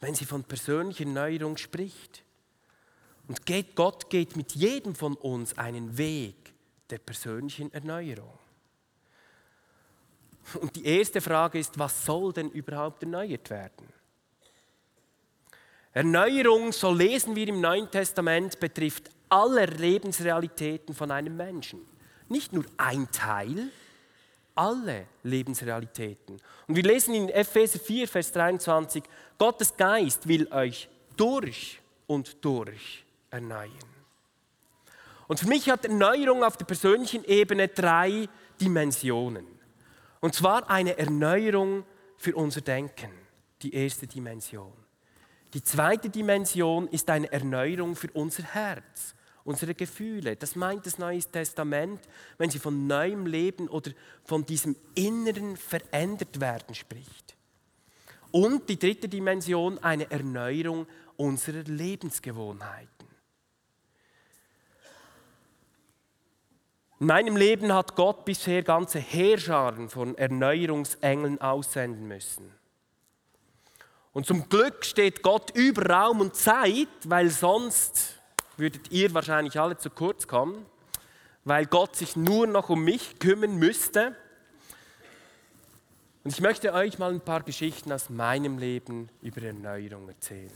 wenn 0.00 0.14
sie 0.14 0.24
von 0.24 0.42
persönlicher 0.42 1.04
Erneuerung 1.04 1.58
spricht? 1.58 2.24
Und 3.28 3.44
geht, 3.44 3.76
Gott 3.76 4.08
geht 4.08 4.36
mit 4.36 4.52
jedem 4.54 4.94
von 4.94 5.14
uns 5.16 5.58
einen 5.58 5.98
Weg 5.98 6.54
der 6.88 6.96
persönlichen 6.96 7.70
Erneuerung. 7.74 8.38
Und 10.62 10.76
die 10.76 10.86
erste 10.86 11.20
Frage 11.20 11.58
ist, 11.58 11.78
was 11.78 12.06
soll 12.06 12.32
denn 12.32 12.50
überhaupt 12.50 13.02
erneuert 13.02 13.50
werden? 13.50 13.97
Erneuerung, 15.98 16.70
so 16.70 16.92
lesen 16.92 17.34
wir 17.34 17.48
im 17.48 17.60
Neuen 17.60 17.90
Testament, 17.90 18.60
betrifft 18.60 19.10
alle 19.28 19.66
Lebensrealitäten 19.66 20.94
von 20.94 21.10
einem 21.10 21.36
Menschen. 21.36 21.80
Nicht 22.28 22.52
nur 22.52 22.64
ein 22.76 23.10
Teil, 23.10 23.72
alle 24.54 25.06
Lebensrealitäten. 25.24 26.40
Und 26.68 26.76
wir 26.76 26.84
lesen 26.84 27.14
in 27.14 27.28
Epheser 27.28 27.80
4, 27.80 28.06
Vers 28.06 28.30
23, 28.30 29.02
Gottes 29.38 29.76
Geist 29.76 30.28
will 30.28 30.46
euch 30.52 30.88
durch 31.16 31.80
und 32.06 32.44
durch 32.44 33.04
erneuern. 33.32 33.72
Und 35.26 35.40
für 35.40 35.48
mich 35.48 35.68
hat 35.68 35.84
Erneuerung 35.84 36.44
auf 36.44 36.56
der 36.56 36.66
persönlichen 36.66 37.24
Ebene 37.24 37.66
drei 37.66 38.28
Dimensionen. 38.60 39.48
Und 40.20 40.32
zwar 40.32 40.70
eine 40.70 40.96
Erneuerung 40.96 41.82
für 42.18 42.36
unser 42.36 42.60
Denken. 42.60 43.10
die 43.62 43.74
erste 43.74 44.06
Dimension. 44.06 44.72
Die 45.54 45.62
zweite 45.62 46.10
Dimension 46.10 46.88
ist 46.88 47.08
eine 47.08 47.32
Erneuerung 47.32 47.96
für 47.96 48.10
unser 48.12 48.42
Herz, 48.42 49.14
unsere 49.44 49.74
Gefühle. 49.74 50.36
Das 50.36 50.56
meint 50.56 50.84
das 50.84 50.98
Neue 50.98 51.20
Testament, 51.20 52.00
wenn 52.36 52.50
sie 52.50 52.58
von 52.58 52.86
neuem 52.86 53.26
Leben 53.26 53.68
oder 53.68 53.92
von 54.24 54.44
diesem 54.44 54.76
inneren 54.94 55.56
verändert 55.56 56.40
werden 56.40 56.74
spricht. 56.74 57.34
Und 58.30 58.68
die 58.68 58.78
dritte 58.78 59.08
Dimension, 59.08 59.78
eine 59.78 60.10
Erneuerung 60.10 60.86
unserer 61.16 61.62
Lebensgewohnheiten. 61.62 63.08
In 67.00 67.06
meinem 67.06 67.36
Leben 67.36 67.72
hat 67.72 67.94
Gott 67.94 68.24
bisher 68.24 68.62
ganze 68.62 68.98
Heerscharen 68.98 69.88
von 69.88 70.18
Erneuerungsengeln 70.18 71.40
aussenden 71.40 72.06
müssen. 72.06 72.57
Und 74.12 74.26
zum 74.26 74.48
Glück 74.48 74.84
steht 74.84 75.22
Gott 75.22 75.50
über 75.54 75.86
Raum 75.86 76.20
und 76.20 76.34
Zeit, 76.34 76.88
weil 77.04 77.30
sonst 77.30 78.18
würdet 78.56 78.90
ihr 78.90 79.12
wahrscheinlich 79.14 79.60
alle 79.60 79.76
zu 79.76 79.90
kurz 79.90 80.26
kommen, 80.26 80.66
weil 81.44 81.66
Gott 81.66 81.96
sich 81.96 82.16
nur 82.16 82.46
noch 82.46 82.68
um 82.68 82.82
mich 82.82 83.18
kümmern 83.18 83.56
müsste. 83.56 84.16
Und 86.24 86.32
ich 86.32 86.40
möchte 86.40 86.72
euch 86.72 86.98
mal 86.98 87.12
ein 87.12 87.20
paar 87.20 87.42
Geschichten 87.42 87.92
aus 87.92 88.10
meinem 88.10 88.58
Leben 88.58 89.08
über 89.22 89.42
Erneuerung 89.42 90.08
erzählen. 90.08 90.52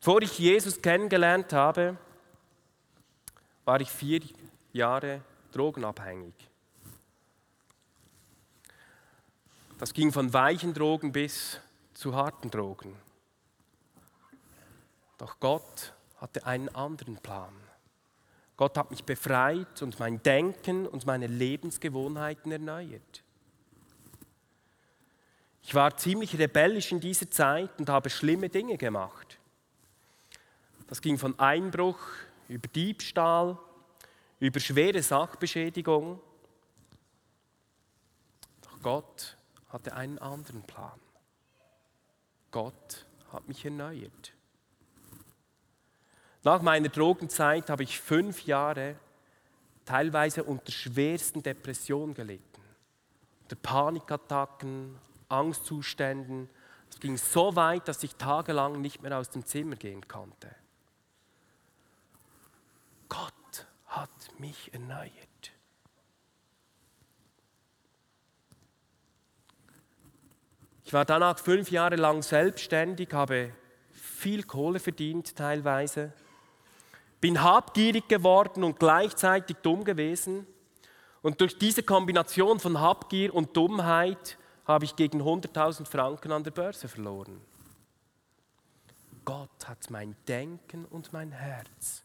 Bevor 0.00 0.22
ich 0.22 0.38
Jesus 0.38 0.80
kennengelernt 0.80 1.52
habe, 1.52 1.96
war 3.64 3.80
ich 3.80 3.90
vier 3.90 4.22
Jahre 4.72 5.20
drogenabhängig. 5.52 6.47
Das 9.78 9.94
ging 9.94 10.12
von 10.12 10.32
weichen 10.32 10.74
Drogen 10.74 11.12
bis 11.12 11.60
zu 11.94 12.14
harten 12.14 12.50
Drogen. 12.50 12.96
Doch 15.18 15.38
Gott 15.38 15.94
hatte 16.16 16.44
einen 16.46 16.68
anderen 16.70 17.16
Plan. 17.18 17.54
Gott 18.56 18.76
hat 18.76 18.90
mich 18.90 19.04
befreit 19.04 19.82
und 19.82 20.00
mein 20.00 20.20
Denken 20.24 20.88
und 20.88 21.06
meine 21.06 21.28
Lebensgewohnheiten 21.28 22.50
erneuert. 22.50 23.22
Ich 25.62 25.76
war 25.76 25.96
ziemlich 25.96 26.36
rebellisch 26.36 26.90
in 26.90 26.98
dieser 26.98 27.30
Zeit 27.30 27.70
und 27.78 27.88
habe 27.88 28.10
schlimme 28.10 28.48
Dinge 28.48 28.78
gemacht. 28.78 29.38
Das 30.88 31.00
ging 31.00 31.18
von 31.18 31.38
Einbruch 31.38 32.00
über 32.48 32.66
Diebstahl, 32.66 33.56
über 34.40 34.58
schwere 34.58 35.02
Sachbeschädigung. 35.02 36.20
Doch 38.62 38.82
Gott 38.82 39.37
hatte 39.68 39.94
einen 39.94 40.18
anderen 40.18 40.62
Plan. 40.62 40.98
Gott 42.50 43.06
hat 43.32 43.46
mich 43.46 43.64
erneuert. 43.64 44.32
Nach 46.44 46.62
meiner 46.62 46.88
Drogenzeit 46.88 47.68
habe 47.68 47.82
ich 47.82 48.00
fünf 48.00 48.46
Jahre 48.46 48.96
teilweise 49.84 50.44
unter 50.44 50.72
schwersten 50.72 51.42
Depressionen 51.42 52.14
gelitten. 52.14 52.62
Unter 53.42 53.56
Panikattacken, 53.56 54.98
Angstzuständen. 55.28 56.48
Es 56.90 57.00
ging 57.00 57.16
so 57.16 57.54
weit, 57.56 57.88
dass 57.88 58.02
ich 58.02 58.14
tagelang 58.14 58.80
nicht 58.80 59.02
mehr 59.02 59.18
aus 59.18 59.30
dem 59.30 59.44
Zimmer 59.44 59.76
gehen 59.76 60.06
konnte. 60.08 60.54
Gott 63.08 63.66
hat 63.86 64.38
mich 64.38 64.72
erneuert. 64.72 65.52
Ich 70.88 70.94
war 70.94 71.04
danach 71.04 71.38
fünf 71.38 71.70
Jahre 71.70 71.96
lang 71.96 72.22
selbstständig, 72.22 73.12
habe 73.12 73.52
viel 73.92 74.42
Kohle 74.44 74.80
verdient 74.80 75.36
teilweise, 75.36 76.14
bin 77.20 77.42
habgierig 77.42 78.08
geworden 78.08 78.64
und 78.64 78.78
gleichzeitig 78.78 79.58
dumm 79.58 79.84
gewesen. 79.84 80.46
Und 81.20 81.42
durch 81.42 81.58
diese 81.58 81.82
Kombination 81.82 82.58
von 82.58 82.80
Habgier 82.80 83.34
und 83.34 83.54
Dummheit 83.54 84.38
habe 84.64 84.86
ich 84.86 84.96
gegen 84.96 85.20
100.000 85.20 85.84
Franken 85.84 86.32
an 86.32 86.42
der 86.42 86.52
Börse 86.52 86.88
verloren. 86.88 87.38
Gott 89.26 89.68
hat 89.68 89.90
mein 89.90 90.16
Denken 90.26 90.86
und 90.86 91.12
mein 91.12 91.32
Herz 91.32 92.02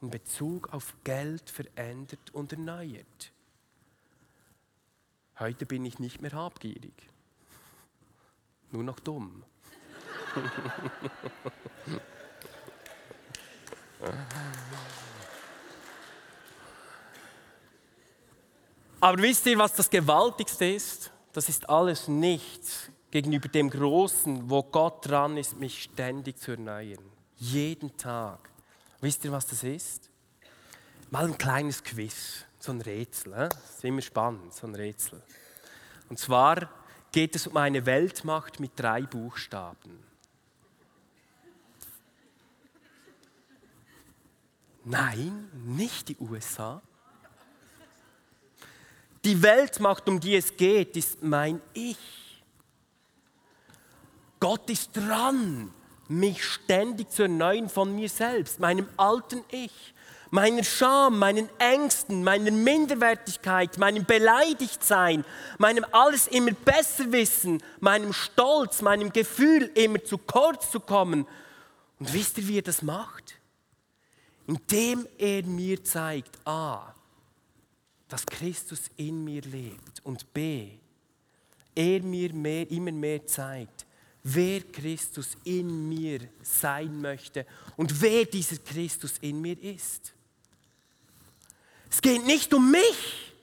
in 0.00 0.08
Bezug 0.08 0.72
auf 0.72 0.94
Geld 1.04 1.50
verändert 1.50 2.30
und 2.32 2.50
erneuert. 2.54 3.30
Heute 5.38 5.66
bin 5.66 5.84
ich 5.84 5.98
nicht 5.98 6.22
mehr 6.22 6.32
habgierig 6.32 7.11
nur 8.72 8.82
noch 8.82 9.00
dumm. 9.00 9.44
Aber 19.00 19.18
wisst 19.20 19.46
ihr, 19.46 19.58
was 19.58 19.72
das 19.74 19.90
Gewaltigste 19.90 20.64
ist? 20.64 21.10
Das 21.32 21.48
ist 21.48 21.68
alles 21.68 22.08
nichts 22.08 22.90
gegenüber 23.10 23.48
dem 23.48 23.68
Großen, 23.68 24.48
wo 24.48 24.62
Gott 24.62 25.08
dran 25.08 25.36
ist, 25.36 25.58
mich 25.58 25.82
ständig 25.82 26.38
zu 26.38 26.52
erneuern. 26.52 27.04
Jeden 27.36 27.96
Tag. 27.96 28.50
Wisst 29.00 29.24
ihr, 29.24 29.32
was 29.32 29.46
das 29.46 29.64
ist? 29.64 30.08
Mal 31.10 31.24
ein 31.24 31.36
kleines 31.36 31.82
Quiz, 31.82 32.44
so 32.58 32.72
ein 32.72 32.80
Rätsel. 32.80 33.32
Das 33.32 33.76
ist 33.76 33.84
immer 33.84 34.02
spannend, 34.02 34.54
so 34.54 34.66
ein 34.66 34.74
Rätsel. 34.74 35.20
Und 36.08 36.18
zwar, 36.18 36.68
geht 37.12 37.36
es 37.36 37.46
um 37.46 37.56
eine 37.58 37.84
Weltmacht 37.84 38.58
mit 38.58 38.72
drei 38.76 39.02
Buchstaben. 39.02 40.02
Nein, 44.84 45.48
nicht 45.64 46.08
die 46.08 46.16
USA. 46.18 46.82
Die 49.24 49.40
Weltmacht, 49.40 50.08
um 50.08 50.18
die 50.18 50.34
es 50.34 50.56
geht, 50.56 50.96
ist 50.96 51.22
mein 51.22 51.60
Ich. 51.74 52.42
Gott 54.40 54.68
ist 54.68 54.96
dran, 54.96 55.72
mich 56.08 56.44
ständig 56.44 57.10
zu 57.10 57.22
erneuern 57.22 57.68
von 57.68 57.94
mir 57.94 58.08
selbst, 58.08 58.58
meinem 58.58 58.88
alten 58.96 59.44
Ich 59.52 59.94
meiner 60.32 60.64
Scham, 60.64 61.18
meinen 61.18 61.50
Ängsten, 61.58 62.24
meiner 62.24 62.50
Minderwertigkeit, 62.50 63.76
meinem 63.76 64.06
Beleidigtsein, 64.06 65.26
meinem 65.58 65.84
alles 65.92 66.26
immer 66.26 66.52
besser 66.52 67.12
wissen, 67.12 67.62
meinem 67.80 68.14
Stolz, 68.14 68.80
meinem 68.80 69.12
Gefühl 69.12 69.70
immer 69.74 70.02
zu 70.02 70.16
kurz 70.16 70.70
zu 70.70 70.80
kommen. 70.80 71.26
Und 71.98 72.12
wisst 72.14 72.38
ihr, 72.38 72.48
wie 72.48 72.58
er 72.58 72.62
das 72.62 72.80
macht? 72.80 73.34
Indem 74.46 75.06
er 75.18 75.44
mir 75.44 75.84
zeigt, 75.84 76.38
a, 76.46 76.94
dass 78.08 78.24
Christus 78.24 78.90
in 78.96 79.22
mir 79.22 79.42
lebt 79.42 80.00
und 80.02 80.32
b, 80.32 80.70
er 81.74 82.02
mir 82.02 82.32
mehr, 82.32 82.70
immer 82.70 82.92
mehr 82.92 83.26
zeigt, 83.26 83.84
wer 84.22 84.62
Christus 84.62 85.36
in 85.44 85.90
mir 85.90 86.20
sein 86.42 87.02
möchte 87.02 87.44
und 87.76 88.00
wer 88.00 88.24
dieser 88.24 88.56
Christus 88.56 89.18
in 89.20 89.42
mir 89.42 89.62
ist. 89.62 90.14
Es 91.92 92.00
geht 92.00 92.24
nicht 92.24 92.54
um 92.54 92.70
mich. 92.70 93.34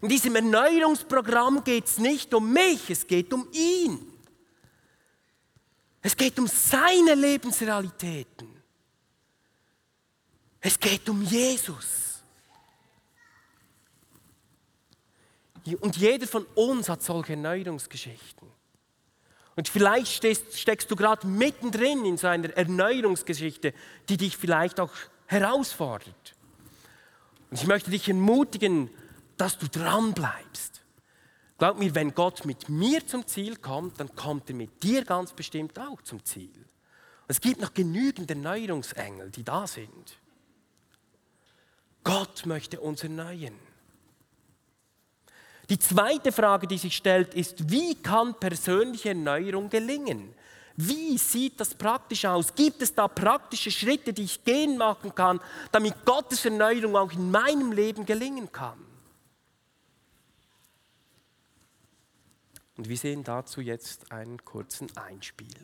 In 0.00 0.08
diesem 0.08 0.34
Erneuerungsprogramm 0.34 1.62
geht 1.62 1.84
es 1.84 1.98
nicht 1.98 2.32
um 2.32 2.50
mich, 2.50 2.88
es 2.88 3.06
geht 3.06 3.32
um 3.34 3.46
ihn. 3.52 4.00
Es 6.00 6.16
geht 6.16 6.38
um 6.38 6.46
seine 6.46 7.14
Lebensrealitäten. 7.14 8.48
Es 10.60 10.80
geht 10.80 11.06
um 11.10 11.22
Jesus. 11.22 12.22
Und 15.80 15.96
jeder 15.96 16.26
von 16.26 16.46
uns 16.54 16.88
hat 16.88 17.02
solche 17.02 17.34
Erneuerungsgeschichten. 17.34 18.48
Und 19.54 19.68
vielleicht 19.68 20.12
stehst, 20.12 20.58
steckst 20.58 20.90
du 20.90 20.96
gerade 20.96 21.26
mittendrin 21.26 22.06
in 22.06 22.16
so 22.16 22.26
einer 22.26 22.56
Erneuerungsgeschichte, 22.56 23.74
die 24.08 24.16
dich 24.16 24.38
vielleicht 24.38 24.80
auch 24.80 24.92
herausfordert. 25.26 26.31
Und 27.52 27.60
ich 27.60 27.66
möchte 27.66 27.90
dich 27.90 28.08
ermutigen, 28.08 28.88
dass 29.36 29.58
du 29.58 29.68
dran 29.68 30.14
bleibst. 30.14 30.80
Glaub 31.58 31.78
mir, 31.78 31.94
wenn 31.94 32.14
Gott 32.14 32.46
mit 32.46 32.70
mir 32.70 33.06
zum 33.06 33.26
Ziel 33.26 33.56
kommt, 33.56 34.00
dann 34.00 34.16
kommt 34.16 34.48
er 34.48 34.56
mit 34.56 34.82
dir 34.82 35.04
ganz 35.04 35.34
bestimmt 35.34 35.78
auch 35.78 36.00
zum 36.00 36.24
Ziel. 36.24 36.56
Und 36.56 37.28
es 37.28 37.42
gibt 37.42 37.60
noch 37.60 37.74
genügend 37.74 38.30
Erneuerungsengel, 38.30 39.30
die 39.30 39.44
da 39.44 39.66
sind. 39.66 40.18
Gott 42.02 42.46
möchte 42.46 42.80
uns 42.80 43.02
erneuern. 43.02 43.58
Die 45.68 45.78
zweite 45.78 46.32
Frage, 46.32 46.66
die 46.66 46.78
sich 46.78 46.96
stellt, 46.96 47.34
ist, 47.34 47.70
wie 47.70 47.96
kann 47.96 48.34
persönliche 48.40 49.10
Erneuerung 49.10 49.68
gelingen? 49.68 50.34
Wie 50.76 51.18
sieht 51.18 51.60
das 51.60 51.74
praktisch 51.74 52.24
aus? 52.24 52.54
Gibt 52.54 52.82
es 52.82 52.94
da 52.94 53.08
praktische 53.08 53.70
Schritte, 53.70 54.12
die 54.12 54.24
ich 54.24 54.44
gehen 54.44 54.78
machen 54.78 55.14
kann, 55.14 55.40
damit 55.70 56.04
Gottes 56.04 56.44
Erneuerung 56.44 56.96
auch 56.96 57.12
in 57.12 57.30
meinem 57.30 57.72
Leben 57.72 58.06
gelingen 58.06 58.50
kann? 58.50 58.78
Und 62.76 62.88
wir 62.88 62.96
sehen 62.96 63.22
dazu 63.22 63.60
jetzt 63.60 64.10
einen 64.10 64.42
kurzen 64.44 64.88
Einspieler. 64.96 65.60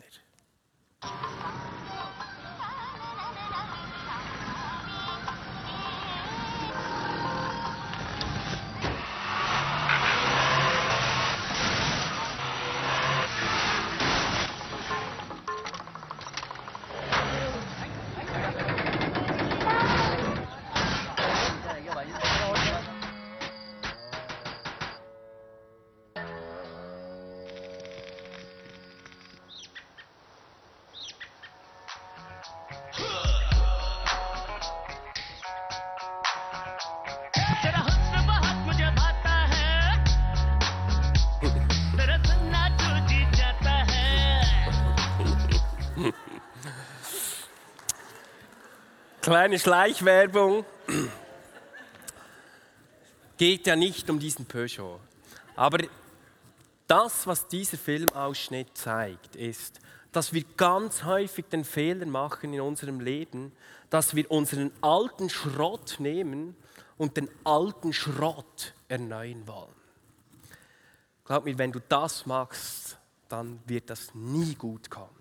Kleine 49.29 49.59
Schleichwerbung. 49.59 50.65
Geht 53.37 53.67
ja 53.67 53.75
nicht 53.75 54.09
um 54.09 54.17
diesen 54.17 54.47
Peugeot. 54.47 54.99
Aber 55.55 55.85
das, 56.87 57.27
was 57.27 57.47
dieser 57.47 57.77
Filmausschnitt 57.77 58.75
zeigt, 58.75 59.35
ist, 59.35 59.81
dass 60.11 60.33
wir 60.33 60.43
ganz 60.57 61.03
häufig 61.03 61.45
den 61.45 61.63
Fehler 61.63 62.07
machen 62.07 62.55
in 62.55 62.61
unserem 62.61 63.01
Leben, 63.01 63.51
dass 63.91 64.15
wir 64.15 64.31
unseren 64.31 64.71
alten 64.81 65.29
Schrott 65.29 65.97
nehmen 65.99 66.55
und 66.97 67.15
den 67.15 67.29
alten 67.43 67.93
Schrott 67.93 68.73
erneuern 68.87 69.45
wollen. 69.45 69.75
Glaub 71.23 71.45
mir, 71.45 71.55
wenn 71.59 71.71
du 71.71 71.81
das 71.87 72.25
machst, 72.25 72.97
dann 73.27 73.59
wird 73.67 73.91
das 73.91 74.15
nie 74.15 74.55
gut 74.55 74.89
kommen. 74.89 75.18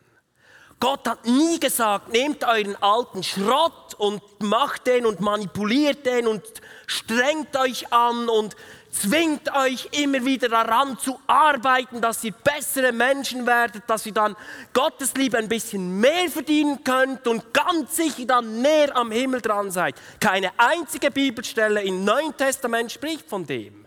Gott 0.81 1.09
hat 1.09 1.27
nie 1.27 1.59
gesagt, 1.59 2.11
nehmt 2.13 2.45
euren 2.45 2.77
alten 2.81 3.25
Schrott 3.25 3.95
und 3.99 4.23
macht 4.39 4.87
den 4.87 5.07
und 5.07 5.21
manipuliert 5.21 6.07
den 6.07 6.29
und 6.29 6.43
strengt 6.87 7.57
euch 7.57 7.93
an 7.93 8.29
und 8.29 8.55
zwingt 8.93 9.55
euch 9.57 9.89
immer 9.93 10.25
wieder 10.25 10.49
daran 10.49 10.97
zu 10.99 11.19
arbeiten, 11.27 12.01
dass 12.01 12.23
ihr 12.23 12.33
bessere 12.33 12.93
Menschen 12.93 13.45
werdet, 13.45 13.83
dass 13.89 14.07
ihr 14.07 14.13
dann 14.13 14.37
Gottes 14.73 15.15
Liebe 15.15 15.37
ein 15.37 15.49
bisschen 15.49 15.99
mehr 15.99 16.31
verdienen 16.31 16.83
könnt 16.85 17.27
und 17.27 17.53
ganz 17.53 17.97
sicher 17.97 18.27
dann 18.27 18.63
näher 18.63 18.97
am 18.97 19.11
Himmel 19.11 19.41
dran 19.41 19.73
seid. 19.73 19.97
Keine 20.21 20.53
einzige 20.59 21.11
Bibelstelle 21.11 21.83
im 21.83 22.05
Neuen 22.05 22.37
Testament 22.37 22.93
spricht 22.93 23.29
von 23.29 23.45
dem. 23.45 23.87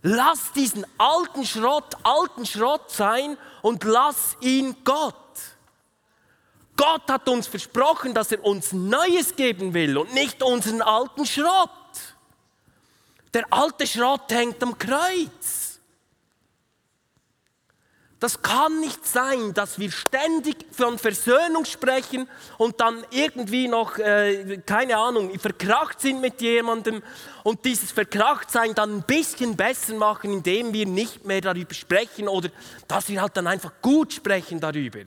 Lass 0.00 0.52
diesen 0.52 0.86
alten 0.98 1.44
Schrott 1.44 1.96
alten 2.02 2.46
Schrott 2.46 2.90
sein 2.90 3.36
und 3.60 3.84
lass 3.84 4.36
ihn 4.40 4.74
Gott. 4.84 5.25
Gott 6.76 7.08
hat 7.08 7.28
uns 7.28 7.46
versprochen, 7.46 8.12
dass 8.12 8.32
er 8.32 8.44
uns 8.44 8.72
Neues 8.72 9.34
geben 9.34 9.72
will 9.72 9.96
und 9.96 10.12
nicht 10.14 10.42
unseren 10.42 10.82
alten 10.82 11.24
Schrott. 11.24 11.70
Der 13.32 13.44
alte 13.50 13.86
Schrott 13.86 14.30
hängt 14.30 14.62
am 14.62 14.78
Kreuz. 14.78 15.66
Das 18.18 18.40
kann 18.40 18.80
nicht 18.80 19.06
sein, 19.06 19.52
dass 19.52 19.78
wir 19.78 19.90
ständig 19.90 20.64
von 20.72 20.98
Versöhnung 20.98 21.66
sprechen 21.66 22.26
und 22.56 22.80
dann 22.80 23.04
irgendwie 23.10 23.68
noch, 23.68 23.98
äh, 23.98 24.56
keine 24.64 24.96
Ahnung, 24.96 25.38
verkracht 25.38 26.00
sind 26.00 26.22
mit 26.22 26.40
jemandem 26.40 27.02
und 27.42 27.66
dieses 27.66 27.92
Verkrachtsein 27.92 28.74
dann 28.74 28.98
ein 28.98 29.02
bisschen 29.02 29.54
besser 29.54 29.94
machen, 29.94 30.32
indem 30.32 30.72
wir 30.72 30.86
nicht 30.86 31.26
mehr 31.26 31.42
darüber 31.42 31.74
sprechen 31.74 32.26
oder 32.26 32.48
dass 32.88 33.10
wir 33.10 33.20
halt 33.20 33.36
dann 33.36 33.46
einfach 33.46 33.72
gut 33.82 34.14
sprechen 34.14 34.60
darüber. 34.60 35.00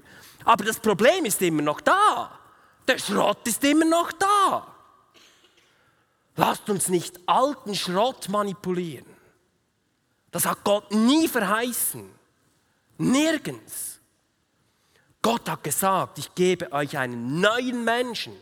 Aber 0.49 0.63
das 0.63 0.79
Problem 0.79 1.25
ist 1.25 1.39
immer 1.43 1.61
noch 1.61 1.79
da. 1.79 2.39
Der 2.87 2.97
Schrott 2.97 3.47
ist 3.47 3.63
immer 3.63 3.85
noch 3.85 4.11
da. 4.13 4.75
Lasst 6.37 6.67
uns 6.71 6.87
nicht 6.89 7.19
alten 7.27 7.75
Schrott 7.75 8.27
manipulieren. 8.29 9.05
Das 10.31 10.47
hat 10.47 10.63
Gott 10.63 10.91
nie 10.91 11.27
verheißen. 11.27 12.09
Nirgends. 12.97 13.99
Gott 15.21 15.47
hat 15.47 15.63
gesagt, 15.63 16.17
ich 16.17 16.33
gebe 16.33 16.71
euch 16.71 16.97
einen 16.97 17.39
neuen 17.39 17.83
Menschen. 17.83 18.35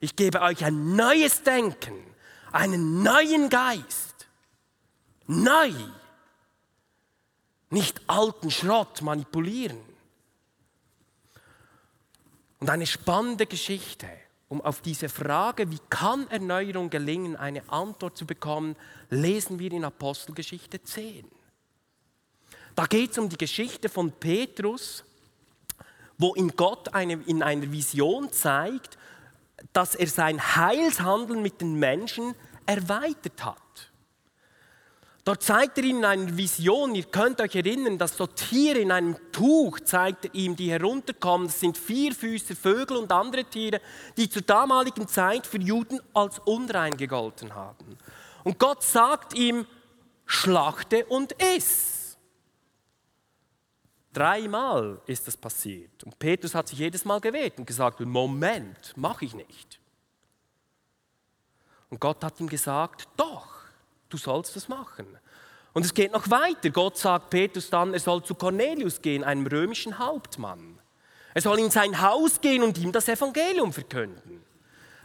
Ich 0.00 0.16
gebe 0.16 0.40
euch 0.40 0.64
ein 0.64 0.96
neues 0.96 1.44
Denken, 1.44 2.02
einen 2.50 3.04
neuen 3.04 3.48
Geist. 3.48 4.26
Neu. 5.28 5.72
Nicht 7.70 8.00
alten 8.08 8.50
Schrott 8.50 9.02
manipulieren. 9.02 9.91
Und 12.62 12.70
eine 12.70 12.86
spannende 12.86 13.44
Geschichte, 13.46 14.06
um 14.48 14.60
auf 14.60 14.82
diese 14.82 15.08
Frage, 15.08 15.68
wie 15.72 15.80
kann 15.90 16.30
Erneuerung 16.30 16.90
gelingen, 16.90 17.34
eine 17.34 17.68
Antwort 17.68 18.16
zu 18.16 18.24
bekommen, 18.24 18.76
lesen 19.10 19.58
wir 19.58 19.72
in 19.72 19.84
Apostelgeschichte 19.84 20.80
10. 20.80 21.26
Da 22.76 22.86
geht 22.86 23.10
es 23.10 23.18
um 23.18 23.28
die 23.28 23.36
Geschichte 23.36 23.88
von 23.88 24.12
Petrus, 24.12 25.02
wo 26.18 26.36
ihm 26.36 26.54
Gott 26.54 26.94
eine, 26.94 27.14
in 27.26 27.42
einer 27.42 27.72
Vision 27.72 28.30
zeigt, 28.30 28.96
dass 29.72 29.96
er 29.96 30.06
sein 30.06 30.40
Heilshandeln 30.54 31.42
mit 31.42 31.60
den 31.60 31.80
Menschen 31.80 32.32
erweitert 32.64 33.44
hat. 33.44 33.61
Dort 35.24 35.42
zeigt 35.44 35.78
er 35.78 35.84
ihm 35.84 35.98
in 35.98 36.04
einer 36.04 36.36
Vision, 36.36 36.96
ihr 36.96 37.04
könnt 37.04 37.40
euch 37.40 37.54
erinnern, 37.54 37.96
dass 37.96 38.16
so 38.16 38.26
Tiere 38.26 38.80
in 38.80 38.90
einem 38.90 39.16
Tuch 39.30 39.78
zeigt 39.80 40.24
er 40.24 40.34
ihm, 40.34 40.56
die 40.56 40.72
herunterkommen. 40.72 41.46
Das 41.46 41.60
sind 41.60 41.78
Vierfüßer, 41.78 42.56
Vögel 42.56 42.96
und 42.96 43.12
andere 43.12 43.44
Tiere, 43.44 43.80
die 44.16 44.28
zur 44.28 44.42
damaligen 44.42 45.06
Zeit 45.06 45.46
für 45.46 45.60
Juden 45.60 46.00
als 46.12 46.40
unrein 46.40 46.96
gegolten 46.96 47.54
haben. 47.54 47.98
Und 48.42 48.58
Gott 48.58 48.82
sagt 48.82 49.34
ihm, 49.34 49.64
schlachte 50.26 51.04
und 51.06 51.32
iss. 51.40 52.18
Dreimal 54.12 55.00
ist 55.06 55.28
das 55.28 55.36
passiert. 55.36 56.02
Und 56.02 56.18
Petrus 56.18 56.54
hat 56.54 56.66
sich 56.66 56.80
jedes 56.80 57.04
Mal 57.04 57.20
gewehrt 57.20 57.58
und 57.58 57.66
gesagt, 57.66 58.00
Moment, 58.00 58.92
mache 58.96 59.24
ich 59.24 59.34
nicht. 59.34 59.80
Und 61.90 62.00
Gott 62.00 62.24
hat 62.24 62.40
ihm 62.40 62.48
gesagt, 62.48 63.06
doch, 63.16 63.61
du 64.12 64.16
sollst 64.16 64.54
das 64.56 64.68
machen. 64.68 65.06
Und 65.72 65.84
es 65.84 65.94
geht 65.94 66.12
noch 66.12 66.28
weiter. 66.30 66.70
Gott 66.70 66.98
sagt 66.98 67.30
Petrus 67.30 67.70
dann, 67.70 67.94
er 67.94 68.00
soll 68.00 68.22
zu 68.22 68.34
Cornelius 68.34 69.00
gehen, 69.00 69.24
einem 69.24 69.46
römischen 69.46 69.98
Hauptmann. 69.98 70.78
Er 71.34 71.40
soll 71.40 71.58
in 71.60 71.70
sein 71.70 72.00
Haus 72.00 72.40
gehen 72.40 72.62
und 72.62 72.76
ihm 72.78 72.92
das 72.92 73.08
Evangelium 73.08 73.72
verkünden. 73.72 74.44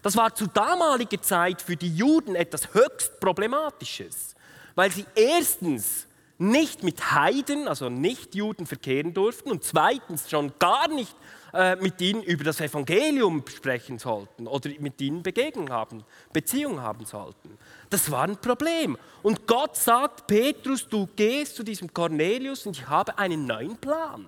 Das 0.01 0.15
war 0.15 0.33
zu 0.35 0.47
damaliger 0.47 1.21
Zeit 1.21 1.61
für 1.61 1.75
die 1.75 1.93
Juden 1.95 2.35
etwas 2.35 2.73
höchst 2.73 3.19
Problematisches, 3.19 4.35
weil 4.75 4.91
sie 4.91 5.05
erstens 5.15 6.07
nicht 6.37 6.83
mit 6.83 7.11
Heiden, 7.11 7.67
also 7.67 7.89
nicht 7.89 8.35
Juden 8.35 8.67
verkehren 8.67 9.13
durften 9.13 9.49
und 9.49 9.63
zweitens 9.63 10.29
schon 10.29 10.53
gar 10.59 10.87
nicht 10.87 11.15
äh, 11.53 11.75
mit 11.77 11.99
ihnen 11.99 12.21
über 12.21 12.43
das 12.43 12.61
Evangelium 12.61 13.43
sprechen 13.47 13.97
sollten 13.97 14.47
oder 14.47 14.69
mit 14.79 15.01
ihnen 15.01 15.23
Begegnung 15.23 15.69
haben, 15.71 16.03
Beziehung 16.31 16.81
haben 16.81 17.05
sollten. 17.05 17.57
Das 17.89 18.09
war 18.11 18.23
ein 18.23 18.37
Problem. 18.37 18.97
Und 19.23 19.47
Gott 19.47 19.75
sagt, 19.75 20.27
Petrus, 20.27 20.87
du 20.87 21.07
gehst 21.15 21.55
zu 21.55 21.63
diesem 21.63 21.93
Cornelius 21.93 22.65
und 22.65 22.77
ich 22.77 22.87
habe 22.87 23.17
einen 23.17 23.45
neuen 23.45 23.77
Plan. 23.77 24.27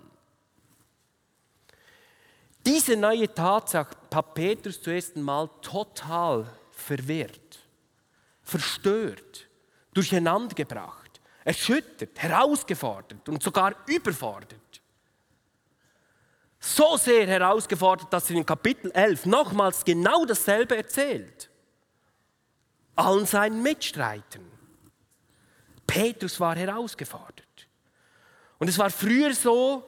Diese 2.65 2.95
neue 2.95 3.33
Tatsache 3.33 3.95
hat 4.13 4.33
Petrus 4.33 4.81
zuerst 4.81 5.15
einmal 5.15 5.49
total 5.61 6.45
verwirrt, 6.71 7.59
verstört, 8.43 9.47
durcheinandergebracht 9.93 11.09
erschüttert, 11.49 12.21
herausgefordert 12.21 13.27
und 13.27 13.41
sogar 13.41 13.73
überfordert. 13.87 14.81
So 16.59 16.97
sehr 16.97 17.25
herausgefordert, 17.25 18.13
dass 18.13 18.29
er 18.29 18.35
in 18.35 18.45
Kapitel 18.45 18.91
11 18.91 19.25
nochmals 19.25 19.83
genau 19.83 20.25
dasselbe 20.25 20.77
erzählt. 20.77 21.49
Allen 22.99 23.25
seinen 23.25 23.63
Mitstreitern. 23.63 24.45
Petrus 25.87 26.39
war 26.39 26.55
herausgefordert. 26.55 27.67
Und 28.59 28.67
es 28.67 28.77
war 28.77 28.89
früher 28.89 29.33
so, 29.33 29.83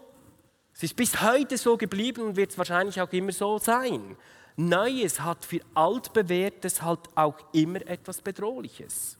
es 0.74 0.84
ist 0.84 0.96
bis 0.96 1.22
heute 1.22 1.58
so 1.58 1.78
geblieben 1.78 2.22
und 2.22 2.36
wird 2.38 2.52
es 2.52 2.58
wahrscheinlich 2.58 3.00
auch 3.02 3.12
immer 3.12 3.32
so 3.32 3.60
sein. 3.60 4.16
Neues 4.56 5.20
hat 5.20 5.46
für 5.46 5.60
altbewährtes 5.74 6.82
halt 6.82 7.02
auch 7.16 7.36
immer 7.54 7.86
etwas 7.88 8.22
Bedrohliches. 8.22 9.18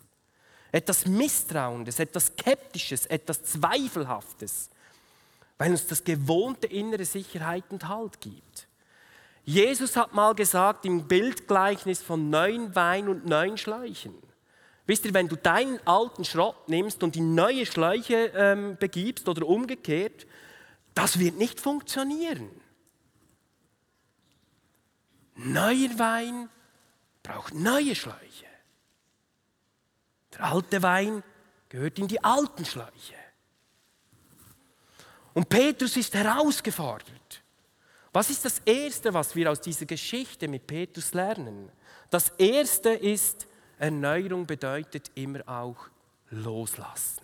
etwas 0.72 1.06
Misstrauendes, 1.06 2.00
etwas 2.00 2.28
Skeptisches, 2.28 3.06
etwas 3.08 3.44
Zweifelhaftes, 3.44 4.70
weil 5.58 5.72
uns 5.72 5.86
das 5.86 6.04
gewohnte 6.04 6.68
innere 6.68 7.04
Sicherheit 7.04 7.66
und 7.70 7.88
Halt 7.88 8.22
gibt. 8.22 8.68
Jesus 9.44 9.96
hat 9.96 10.14
mal 10.14 10.36
gesagt 10.36 10.86
im 10.86 11.08
Bildgleichnis 11.08 12.02
von 12.02 12.30
neun 12.30 12.76
Wein 12.76 13.10
und 13.10 13.26
neun 13.26 13.58
Schläuchen. 13.58 14.16
Wisst 14.86 15.06
ihr, 15.06 15.14
wenn 15.14 15.28
du 15.28 15.36
deinen 15.36 15.80
alten 15.88 16.26
Schrott 16.26 16.68
nimmst 16.68 17.04
und 17.04 17.16
in 17.16 17.34
neue 17.34 17.66
Schläuche 17.66 18.32
ähm, 18.36 18.78
begibst 18.78 19.28
oder 19.30 19.48
umgekehrt, 19.48 20.28
das 20.94 21.20
wird 21.20 21.38
nicht 21.38 21.60
funktionieren. 21.60 22.50
Neuer 25.36 25.98
Wein 25.98 26.50
braucht 27.24 27.54
neue 27.54 27.96
Schläuche. 27.96 28.46
Der 30.34 30.44
alte 30.44 30.84
Wein 30.84 31.24
gehört 31.70 32.00
in 32.00 32.08
die 32.08 32.24
alten 32.24 32.66
Schläuche. 32.66 33.16
Und 35.34 35.48
Petrus 35.48 35.96
ist 35.96 36.14
herausgefordert. 36.14 37.21
Was 38.14 38.30
ist 38.30 38.44
das 38.44 38.60
Erste, 38.66 39.14
was 39.14 39.36
wir 39.36 39.50
aus 39.50 39.62
dieser 39.62 39.86
Geschichte 39.86 40.48
mit 40.48 40.68
Petrus 40.68 41.14
lernen? 41.14 41.70
Das 42.10 42.30
Erste 42.38 42.90
ist, 42.90 43.48
Erneuerung 43.80 44.46
bedeutet 44.46 45.12
immer 45.16 45.48
auch 45.48 45.78
loslassen. 46.30 47.22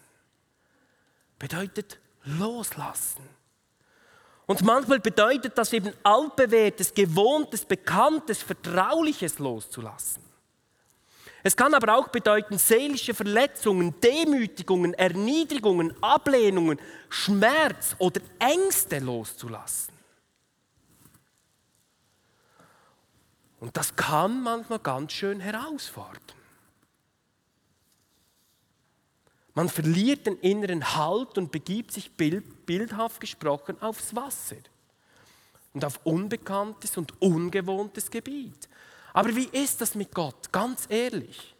Bedeutet 1.37 1.99
loslassen. 2.23 3.21
Und 4.45 4.61
manchmal 4.63 4.99
bedeutet 4.99 5.57
das 5.57 5.73
eben 5.73 5.91
altbewährtes, 6.03 6.93
gewohntes, 6.93 7.65
bekanntes, 7.65 8.41
vertrauliches 8.41 9.39
loszulassen. 9.39 10.23
Es 11.43 11.55
kann 11.55 11.73
aber 11.73 11.97
auch 11.97 12.07
bedeuten, 12.07 12.57
seelische 12.57 13.13
Verletzungen, 13.13 13.93
Demütigungen, 13.99 14.93
Erniedrigungen, 14.93 15.93
Ablehnungen, 16.01 16.79
Schmerz 17.09 17.95
oder 17.99 18.21
Ängste 18.39 18.99
loszulassen. 18.99 19.96
Und 23.59 23.75
das 23.75 23.95
kann 23.95 24.43
manchmal 24.43 24.79
ganz 24.79 25.13
schön 25.13 25.39
herausfordern. 25.39 26.21
Man 29.53 29.69
verliert 29.69 30.27
den 30.27 30.37
inneren 30.37 30.95
Halt 30.95 31.37
und 31.37 31.51
begibt 31.51 31.91
sich 31.91 32.11
bild, 32.11 32.67
bildhaft 32.67 33.19
gesprochen 33.19 33.81
aufs 33.81 34.15
Wasser 34.15 34.57
und 35.73 35.83
auf 35.83 35.99
unbekanntes 36.03 36.95
und 36.97 37.19
ungewohntes 37.19 38.11
Gebiet. 38.11 38.69
Aber 39.13 39.35
wie 39.35 39.49
ist 39.51 39.81
das 39.81 39.95
mit 39.95 40.13
Gott? 40.13 40.51
Ganz 40.51 40.85
ehrlich. 40.89 41.55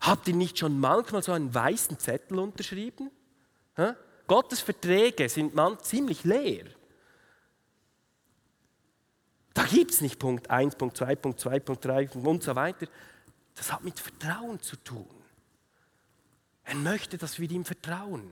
Habt 0.00 0.26
ihr 0.26 0.34
nicht 0.34 0.58
schon 0.58 0.80
manchmal 0.80 1.22
so 1.22 1.30
einen 1.30 1.54
weißen 1.54 2.00
Zettel 2.00 2.40
unterschrieben? 2.40 3.12
Hä? 3.76 3.92
Gottes 4.26 4.60
Verträge 4.60 5.28
sind 5.28 5.54
man 5.54 5.78
ziemlich 5.80 6.24
leer. 6.24 6.64
Da 9.56 9.64
gibt 9.64 9.90
es 9.90 10.02
nicht 10.02 10.18
Punkt 10.18 10.50
1, 10.50 10.76
Punkt 10.76 10.98
2, 10.98 11.16
Punkt 11.16 11.40
2, 11.40 11.60
Punkt 11.60 11.84
3 11.86 12.10
und 12.10 12.42
so 12.42 12.54
weiter. 12.54 12.86
Das 13.54 13.72
hat 13.72 13.82
mit 13.82 13.98
Vertrauen 13.98 14.60
zu 14.60 14.76
tun. 14.76 15.08
Er 16.64 16.74
möchte, 16.74 17.16
dass 17.16 17.38
wir 17.38 17.50
ihm 17.50 17.64
vertrauen. 17.64 18.30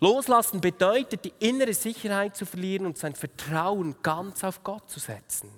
Loslassen 0.00 0.60
bedeutet, 0.60 1.24
die 1.24 1.32
innere 1.38 1.72
Sicherheit 1.72 2.36
zu 2.36 2.44
verlieren 2.44 2.84
und 2.84 2.98
sein 2.98 3.14
Vertrauen 3.14 3.96
ganz 4.02 4.44
auf 4.44 4.62
Gott 4.62 4.90
zu 4.90 5.00
setzen. 5.00 5.50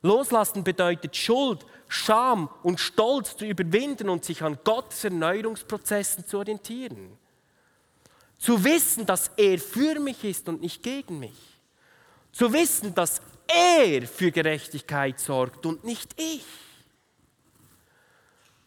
Loslassen 0.00 0.64
bedeutet 0.64 1.14
Schuld, 1.14 1.66
Scham 1.88 2.48
und 2.62 2.80
Stolz 2.80 3.36
zu 3.36 3.44
überwinden 3.44 4.08
und 4.08 4.24
sich 4.24 4.42
an 4.42 4.58
Gottes 4.64 5.04
Erneuerungsprozessen 5.04 6.26
zu 6.26 6.38
orientieren. 6.38 7.18
Zu 8.38 8.64
wissen, 8.64 9.04
dass 9.04 9.30
er 9.36 9.58
für 9.58 10.00
mich 10.00 10.24
ist 10.24 10.48
und 10.48 10.62
nicht 10.62 10.82
gegen 10.82 11.18
mich. 11.18 11.57
Zu 12.38 12.52
wissen, 12.52 12.94
dass 12.94 13.20
er 13.48 14.06
für 14.06 14.30
Gerechtigkeit 14.30 15.18
sorgt 15.18 15.66
und 15.66 15.82
nicht 15.82 16.14
ich. 16.16 16.44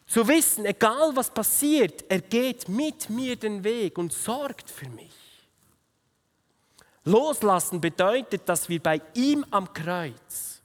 Zu 0.06 0.28
wissen, 0.28 0.66
egal 0.66 1.16
was 1.16 1.30
passiert, 1.30 2.04
er 2.10 2.20
geht 2.20 2.68
mit 2.68 3.08
mir 3.08 3.34
den 3.34 3.64
Weg 3.64 3.96
und 3.96 4.12
sorgt 4.12 4.68
für 4.68 4.90
mich. 4.90 5.14
Loslassen 7.04 7.80
bedeutet, 7.80 8.46
dass 8.46 8.68
wir 8.68 8.78
bei 8.78 9.00
ihm 9.14 9.42
am 9.50 9.72
Kreuz 9.72 10.60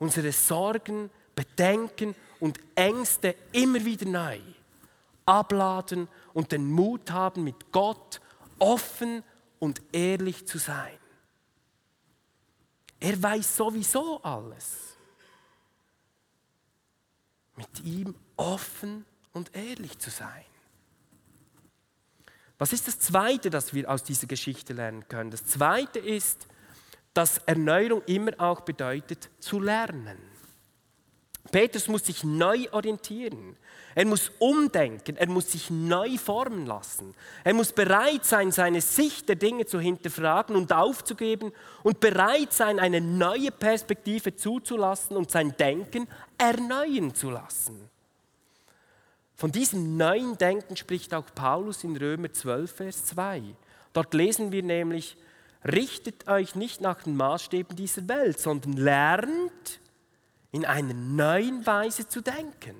unsere 0.00 0.32
Sorgen, 0.32 1.10
Bedenken 1.36 2.16
und 2.40 2.58
Ängste 2.74 3.36
immer 3.52 3.84
wieder 3.84 4.06
neu 4.06 4.40
abladen 5.24 6.08
und 6.34 6.50
den 6.50 6.68
Mut 6.68 7.12
haben, 7.12 7.44
mit 7.44 7.70
Gott 7.70 8.20
offen 8.58 9.22
und 9.60 9.80
ehrlich 9.92 10.48
zu 10.48 10.58
sein. 10.58 10.98
Er 13.00 13.22
weiß 13.22 13.56
sowieso 13.56 14.22
alles. 14.22 14.96
Mit 17.56 17.80
ihm 17.80 18.14
offen 18.36 19.04
und 19.32 19.54
ehrlich 19.54 19.98
zu 19.98 20.10
sein. 20.10 20.44
Was 22.58 22.72
ist 22.72 22.88
das 22.88 22.98
Zweite, 22.98 23.50
das 23.50 23.72
wir 23.72 23.88
aus 23.88 24.02
dieser 24.02 24.26
Geschichte 24.26 24.72
lernen 24.72 25.06
können? 25.08 25.30
Das 25.30 25.44
Zweite 25.46 26.00
ist, 26.00 26.48
dass 27.14 27.38
Erneuerung 27.38 28.02
immer 28.06 28.32
auch 28.38 28.62
bedeutet, 28.62 29.30
zu 29.38 29.60
lernen. 29.60 30.18
Petrus 31.50 31.88
muss 31.88 32.06
sich 32.06 32.24
neu 32.24 32.66
orientieren. 32.72 33.56
Er 33.94 34.04
muss 34.04 34.30
umdenken, 34.38 35.16
er 35.16 35.28
muss 35.28 35.50
sich 35.50 35.70
neu 35.70 36.16
formen 36.18 36.66
lassen. 36.66 37.14
Er 37.42 37.54
muss 37.54 37.72
bereit 37.72 38.24
sein, 38.24 38.52
seine 38.52 38.80
Sicht 38.80 39.28
der 39.28 39.36
Dinge 39.36 39.66
zu 39.66 39.80
hinterfragen 39.80 40.54
und 40.54 40.72
aufzugeben 40.72 41.52
und 41.82 41.98
bereit 41.98 42.52
sein, 42.52 42.78
eine 42.78 43.00
neue 43.00 43.50
Perspektive 43.50 44.36
zuzulassen 44.36 45.16
und 45.16 45.30
sein 45.30 45.56
Denken 45.56 46.06
erneuern 46.36 47.14
zu 47.14 47.30
lassen. 47.30 47.88
Von 49.34 49.52
diesem 49.52 49.96
neuen 49.96 50.36
Denken 50.36 50.76
spricht 50.76 51.14
auch 51.14 51.26
Paulus 51.34 51.84
in 51.84 51.96
Römer 51.96 52.32
12, 52.32 52.70
Vers 52.70 53.04
2. 53.06 53.42
Dort 53.92 54.14
lesen 54.14 54.52
wir 54.52 54.62
nämlich, 54.62 55.16
richtet 55.64 56.28
euch 56.28 56.54
nicht 56.54 56.80
nach 56.80 57.02
den 57.02 57.16
Maßstäben 57.16 57.76
dieser 57.76 58.06
Welt, 58.08 58.38
sondern 58.38 58.74
lernt 58.74 59.80
in 60.52 60.64
einer 60.64 60.94
neuen 60.94 61.66
Weise 61.66 62.08
zu 62.08 62.20
denken, 62.20 62.76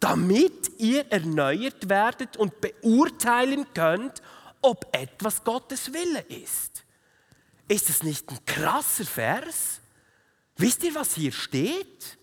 damit 0.00 0.78
ihr 0.78 1.10
erneuert 1.10 1.88
werdet 1.88 2.36
und 2.36 2.60
beurteilen 2.60 3.66
könnt, 3.74 4.22
ob 4.60 4.86
etwas 4.96 5.42
Gottes 5.44 5.92
Wille 5.92 6.20
ist. 6.28 6.84
Ist 7.68 7.88
es 7.90 8.02
nicht 8.02 8.28
ein 8.30 8.44
krasser 8.44 9.04
Vers? 9.04 9.80
Wisst 10.56 10.84
ihr, 10.84 10.94
was 10.94 11.14
hier 11.14 11.32
steht? 11.32 12.18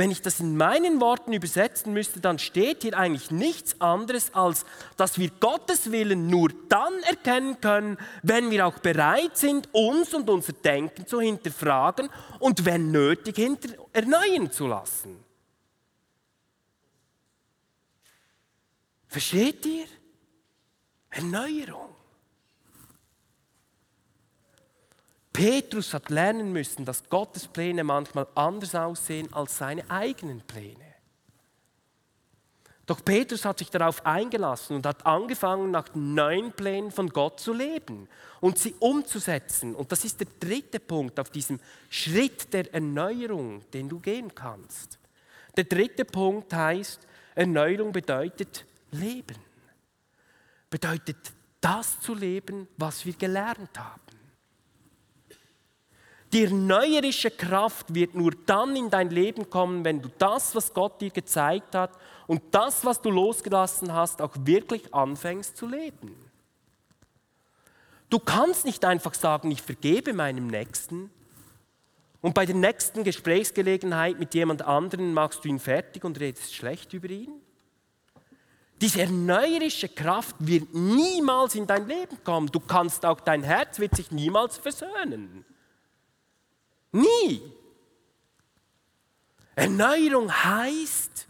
Wenn 0.00 0.10
ich 0.10 0.22
das 0.22 0.40
in 0.40 0.56
meinen 0.56 0.98
Worten 0.98 1.34
übersetzen 1.34 1.92
müsste, 1.92 2.20
dann 2.20 2.38
steht 2.38 2.84
hier 2.84 2.96
eigentlich 2.96 3.30
nichts 3.30 3.82
anderes, 3.82 4.32
als 4.32 4.64
dass 4.96 5.18
wir 5.18 5.28
Gottes 5.28 5.92
Willen 5.92 6.28
nur 6.28 6.48
dann 6.70 7.02
erkennen 7.02 7.60
können, 7.60 7.98
wenn 8.22 8.50
wir 8.50 8.66
auch 8.66 8.78
bereit 8.78 9.36
sind, 9.36 9.68
uns 9.74 10.14
und 10.14 10.30
unser 10.30 10.54
Denken 10.54 11.06
zu 11.06 11.20
hinterfragen 11.20 12.08
und 12.38 12.64
wenn 12.64 12.90
nötig 12.90 13.38
erneuern 13.92 14.50
zu 14.50 14.68
lassen. 14.68 15.22
Versteht 19.06 19.66
ihr? 19.66 19.84
Erneuerung. 21.10 21.94
Petrus 25.40 25.94
hat 25.94 26.10
lernen 26.10 26.52
müssen, 26.52 26.84
dass 26.84 27.08
Gottes 27.08 27.48
Pläne 27.48 27.82
manchmal 27.82 28.26
anders 28.34 28.74
aussehen 28.74 29.32
als 29.32 29.56
seine 29.56 29.90
eigenen 29.90 30.42
Pläne. 30.42 30.84
Doch 32.84 33.02
Petrus 33.02 33.46
hat 33.46 33.58
sich 33.58 33.70
darauf 33.70 34.04
eingelassen 34.04 34.76
und 34.76 34.84
hat 34.84 35.06
angefangen, 35.06 35.70
nach 35.70 35.86
neuen 35.94 36.52
Plänen 36.52 36.90
von 36.90 37.08
Gott 37.08 37.40
zu 37.40 37.54
leben 37.54 38.06
und 38.42 38.58
sie 38.58 38.74
umzusetzen. 38.80 39.74
Und 39.74 39.90
das 39.90 40.04
ist 40.04 40.20
der 40.20 40.26
dritte 40.38 40.78
Punkt 40.78 41.18
auf 41.18 41.30
diesem 41.30 41.58
Schritt 41.88 42.52
der 42.52 42.74
Erneuerung, 42.74 43.62
den 43.70 43.88
du 43.88 43.98
gehen 43.98 44.34
kannst. 44.34 44.98
Der 45.56 45.64
dritte 45.64 46.04
Punkt 46.04 46.52
heißt, 46.52 47.00
Erneuerung 47.34 47.92
bedeutet 47.92 48.66
Leben. 48.90 49.38
Bedeutet 50.68 51.32
das 51.62 51.98
zu 51.98 52.14
leben, 52.14 52.68
was 52.76 53.06
wir 53.06 53.14
gelernt 53.14 53.78
haben. 53.78 54.09
Die 56.32 56.44
erneuerische 56.44 57.30
Kraft 57.30 57.92
wird 57.92 58.14
nur 58.14 58.32
dann 58.46 58.76
in 58.76 58.88
dein 58.88 59.10
Leben 59.10 59.50
kommen, 59.50 59.84
wenn 59.84 60.00
du 60.00 60.08
das, 60.18 60.54
was 60.54 60.72
Gott 60.72 61.00
dir 61.00 61.10
gezeigt 61.10 61.74
hat 61.74 61.90
und 62.28 62.40
das, 62.52 62.84
was 62.84 63.02
du 63.02 63.10
losgelassen 63.10 63.92
hast, 63.92 64.22
auch 64.22 64.34
wirklich 64.38 64.94
anfängst 64.94 65.56
zu 65.56 65.66
leben. 65.66 66.14
Du 68.08 68.20
kannst 68.20 68.64
nicht 68.64 68.84
einfach 68.84 69.14
sagen, 69.14 69.50
ich 69.50 69.62
vergebe 69.62 70.12
meinem 70.12 70.46
Nächsten 70.46 71.10
und 72.20 72.34
bei 72.34 72.46
der 72.46 72.54
nächsten 72.54 73.02
Gesprächsgelegenheit 73.02 74.18
mit 74.18 74.34
jemand 74.34 74.62
anderem 74.62 75.12
machst 75.12 75.44
du 75.44 75.48
ihn 75.48 75.58
fertig 75.58 76.04
und 76.04 76.20
redest 76.20 76.54
schlecht 76.54 76.92
über 76.92 77.08
ihn. 77.08 77.32
Diese 78.80 79.02
erneuerische 79.02 79.88
Kraft 79.88 80.36
wird 80.38 80.72
niemals 80.74 81.54
in 81.54 81.66
dein 81.66 81.86
Leben 81.86 82.22
kommen. 82.24 82.46
Du 82.48 82.60
kannst 82.60 83.04
auch, 83.04 83.20
dein 83.20 83.42
Herz 83.42 83.78
wird 83.78 83.96
sich 83.96 84.10
niemals 84.10 84.58
versöhnen. 84.58 85.44
Nie. 86.92 87.42
Erneuerung 89.54 90.32
heißt, 90.32 91.28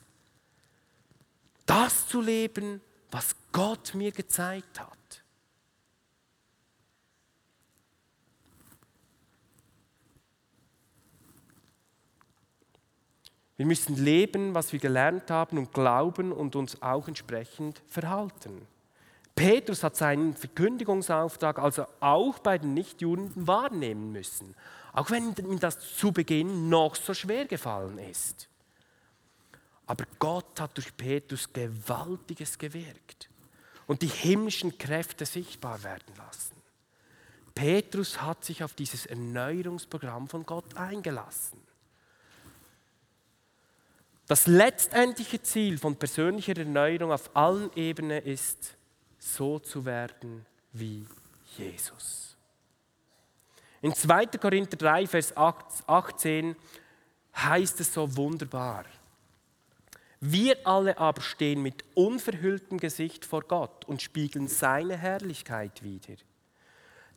das 1.66 2.07
zu 2.09 2.20
leben, 2.20 2.81
was 3.11 3.35
Gott 3.53 3.94
mir 3.94 4.12
gezeigt 4.12 4.81
hat. 4.81 5.01
Wir 13.57 13.66
müssen 13.66 13.94
leben, 13.96 14.55
was 14.55 14.73
wir 14.73 14.81
gelernt 14.81 15.31
haben 15.31 15.59
und 15.59 15.75
glauben 15.75 16.33
und 16.33 16.57
uns 16.57 16.81
auch 16.81 17.09
entsprechend 17.09 17.83
verhalten. 17.87 18.66
Petrus 19.35 19.83
hat 19.83 19.96
seinen 19.96 20.33
Verkündigungsauftrag 20.33 21.59
also 21.59 21.85
auch 22.01 22.38
bei 22.38 22.57
den 22.57 22.73
Nichtjuden 22.73 23.33
wahrnehmen 23.35 24.12
müssen, 24.12 24.55
auch 24.92 25.11
wenn 25.11 25.35
ihm 25.35 25.59
das 25.59 25.96
zu 25.96 26.12
Beginn 26.12 26.68
noch 26.68 26.94
so 26.96 27.14
schwer 27.14 27.46
gefallen 27.46 27.98
ist. 27.98 28.48
Aber 29.87 30.05
Gott 30.18 30.61
hat 30.61 30.76
durch 30.76 30.96
Petrus 30.96 31.53
Gewaltiges 31.53 32.59
gewirkt 32.59 33.29
und 33.87 34.03
die 34.03 34.09
himmlischen 34.09 34.79
Kräfte 34.79 35.26
sichtbar 35.26 35.83
werden 35.83 36.14
lassen. 36.16 36.55
Petrus 37.55 38.22
hat 38.22 38.44
sich 38.44 38.62
auf 38.62 38.74
dieses 38.74 39.07
Erneuerungsprogramm 39.07 40.29
von 40.29 40.46
Gott 40.46 40.76
eingelassen. 40.76 41.61
Das 44.29 44.46
letztendliche 44.46 45.42
Ziel 45.42 45.76
von 45.76 45.96
persönlicher 45.96 46.57
Erneuerung 46.57 47.11
auf 47.11 47.35
allen 47.35 47.72
Ebenen 47.74 48.22
ist, 48.22 48.76
so 49.18 49.59
zu 49.59 49.85
werden 49.85 50.46
wie 50.72 51.05
Jesus. 51.57 52.30
In 53.83 53.95
2. 53.95 54.27
Korinther 54.38 54.77
3, 54.77 55.07
Vers 55.07 55.37
18 55.37 56.55
heißt 57.35 57.81
es 57.81 57.95
so 57.95 58.14
wunderbar. 58.16 58.85
Wir 60.21 60.66
alle 60.66 60.99
aber 60.99 61.23
stehen 61.23 61.62
mit 61.62 61.83
unverhülltem 61.95 62.79
Gesicht 62.79 63.25
vor 63.25 63.43
Gott 63.43 63.87
und 63.87 64.03
spiegeln 64.03 64.49
seine 64.49 64.99
Herrlichkeit 64.99 65.83
wider. 65.83 66.16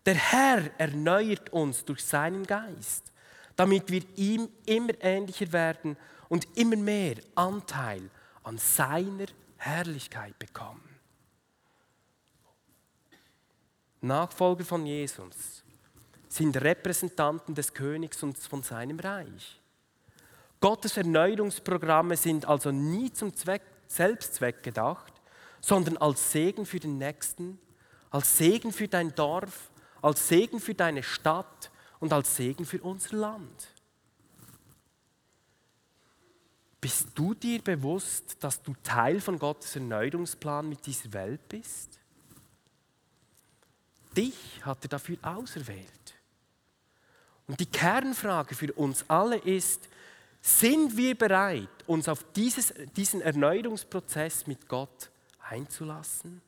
Der 0.06 0.16
Herr 0.16 0.72
erneuert 0.78 1.52
uns 1.52 1.84
durch 1.84 2.04
seinen 2.04 2.46
Geist, 2.46 3.12
damit 3.58 3.92
wir 3.92 4.04
ihm 4.16 4.48
immer 4.66 4.94
ähnlicher 5.02 5.52
werden 5.52 5.98
und 6.30 6.48
immer 6.58 6.78
mehr 6.78 7.16
Anteil 7.36 8.10
an 8.44 8.58
seiner 8.58 9.26
Herrlichkeit 9.58 10.40
bekommen. 10.40 10.82
Nachfolger 14.00 14.64
von 14.64 14.86
Jesus 14.86 15.63
sind 16.34 16.58
Repräsentanten 16.58 17.54
des 17.54 17.74
Königs 17.74 18.24
und 18.24 18.38
von 18.38 18.64
seinem 18.64 19.00
Reich. 19.00 19.62
Gottes 20.60 20.98
Erneuerungsprogramme 20.98 22.18
sind 22.18 22.46
also 22.48 22.72
nie 22.72 23.14
zum 23.14 23.36
Zweck, 23.36 23.62
Selbstzweck 23.88 24.64
gedacht, 24.64 25.14
sondern 25.62 25.98
als 25.98 26.32
Segen 26.32 26.66
für 26.66 26.80
den 26.80 26.98
Nächsten, 26.98 27.60
als 28.10 28.36
Segen 28.36 28.72
für 28.72 28.88
dein 28.88 29.14
Dorf, 29.14 29.70
als 30.02 30.28
Segen 30.28 30.60
für 30.60 30.74
deine 30.74 31.04
Stadt 31.04 31.70
und 32.00 32.12
als 32.12 32.36
Segen 32.36 32.66
für 32.66 32.82
unser 32.82 33.16
Land. 33.16 33.68
Bist 36.82 37.10
du 37.14 37.36
dir 37.36 37.62
bewusst, 37.62 38.44
dass 38.44 38.62
du 38.62 38.74
Teil 38.82 39.22
von 39.22 39.38
Gottes 39.38 39.76
Erneuerungsplan 39.76 40.68
mit 40.68 40.84
dieser 40.86 41.14
Welt 41.14 41.48
bist? 41.48 42.00
Dich 44.18 44.66
hat 44.66 44.84
er 44.84 44.90
dafür 44.90 45.18
auserwählt. 45.22 46.03
Und 47.48 47.60
die 47.60 47.66
Kernfrage 47.66 48.56
für 48.56 48.72
uns 48.74 49.06
alle 49.08 49.38
ist, 49.38 49.88
sind 50.42 50.98
wir 50.98 51.16
bereit, 51.16 51.70
uns 51.88 52.10
auf 52.10 52.26
dieses, 52.34 52.74
diesen 52.96 53.22
Erneuerungsprozess 53.22 54.48
mit 54.48 54.68
Gott 54.68 55.10
einzulassen? 55.50 56.42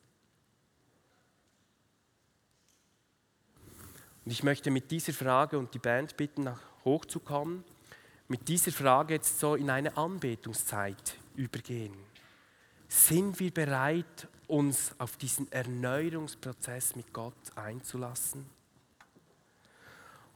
Und 4.24 4.30
ich 4.30 4.42
möchte 4.42 4.70
mit 4.70 4.90
dieser 4.90 5.12
Frage 5.12 5.58
und 5.58 5.72
die 5.72 5.78
Band 5.78 6.16
bitten, 6.16 6.44
nach 6.44 6.60
hochzukommen 6.84 7.64
mit 8.28 8.48
dieser 8.48 8.72
Frage 8.72 9.14
jetzt 9.14 9.38
so 9.38 9.54
in 9.54 9.70
eine 9.70 9.96
Anbetungszeit 9.96 11.16
übergehen. 11.36 11.94
Sind 12.88 13.38
wir 13.38 13.52
bereit, 13.52 14.28
uns 14.48 14.92
auf 14.98 15.16
diesen 15.16 15.50
Erneuerungsprozess 15.52 16.96
mit 16.96 17.12
Gott 17.12 17.34
einzulassen? 17.56 18.46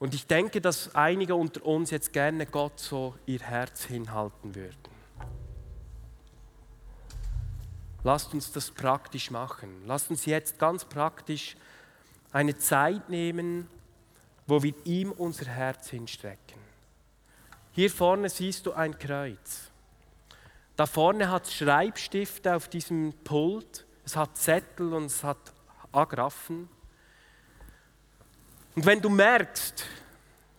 Und 0.01 0.15
ich 0.15 0.25
denke, 0.25 0.61
dass 0.61 0.95
einige 0.95 1.35
unter 1.35 1.63
uns 1.63 1.91
jetzt 1.91 2.11
gerne 2.11 2.47
Gott 2.47 2.79
so 2.79 3.13
ihr 3.27 3.39
Herz 3.39 3.83
hinhalten 3.83 4.55
würden. 4.55 4.75
Lasst 8.03 8.33
uns 8.33 8.51
das 8.51 8.71
praktisch 8.71 9.29
machen. 9.29 9.83
Lasst 9.85 10.09
uns 10.09 10.25
jetzt 10.25 10.57
ganz 10.57 10.85
praktisch 10.85 11.55
eine 12.31 12.57
Zeit 12.57 13.09
nehmen, 13.09 13.67
wo 14.47 14.63
wir 14.63 14.73
ihm 14.85 15.11
unser 15.11 15.45
Herz 15.45 15.91
hinstrecken. 15.91 16.59
Hier 17.73 17.91
vorne 17.91 18.27
siehst 18.27 18.65
du 18.65 18.73
ein 18.73 18.97
Kreuz. 18.97 19.69
Da 20.77 20.87
vorne 20.87 21.29
hat 21.29 21.45
es 21.45 21.53
Schreibstifte 21.53 22.55
auf 22.55 22.69
diesem 22.69 23.13
Pult, 23.23 23.85
es 24.03 24.15
hat 24.15 24.35
Zettel 24.35 24.95
und 24.95 25.05
es 25.05 25.23
hat 25.23 25.53
Agraffen. 25.91 26.69
Und 28.75 28.85
wenn 28.85 29.01
du 29.01 29.09
merkst, 29.09 29.85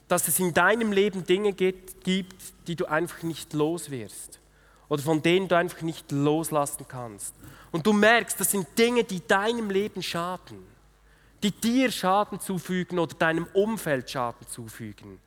dass 0.08 0.28
es 0.28 0.38
in 0.38 0.52
deinem 0.52 0.92
Leben 0.92 1.24
Dinge 1.24 1.52
gibt, 1.52 1.94
die 2.06 2.76
du 2.76 2.84
einfach 2.86 3.22
nicht 3.22 3.52
los 3.54 3.90
wirst 3.90 4.40
oder 4.88 5.02
von 5.02 5.22
denen 5.22 5.48
du 5.48 5.56
einfach 5.56 5.80
nicht 5.80 6.12
loslassen 6.12 6.86
kannst, 6.86 7.34
und 7.70 7.86
du 7.86 7.94
merkst, 7.94 8.38
das 8.38 8.50
sind 8.50 8.66
Dinge, 8.76 9.02
die 9.02 9.26
deinem 9.26 9.70
Leben 9.70 10.02
schaden, 10.02 10.58
die 11.42 11.50
dir 11.50 11.90
Schaden 11.90 12.38
zufügen 12.38 12.98
oder 12.98 13.14
deinem 13.14 13.46
Umfeld 13.54 14.10
Schaden 14.10 14.46
zufügen, 14.46 15.18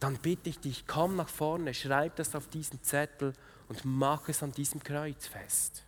dann 0.00 0.16
bitte 0.16 0.48
ich 0.48 0.58
dich, 0.58 0.86
komm 0.86 1.16
nach 1.16 1.28
vorne, 1.28 1.74
schreib 1.74 2.16
das 2.16 2.34
auf 2.34 2.48
diesen 2.48 2.82
Zettel 2.82 3.34
und 3.68 3.84
mach 3.84 4.30
es 4.30 4.42
an 4.42 4.52
diesem 4.52 4.82
Kreuz 4.82 5.26
fest. 5.26 5.82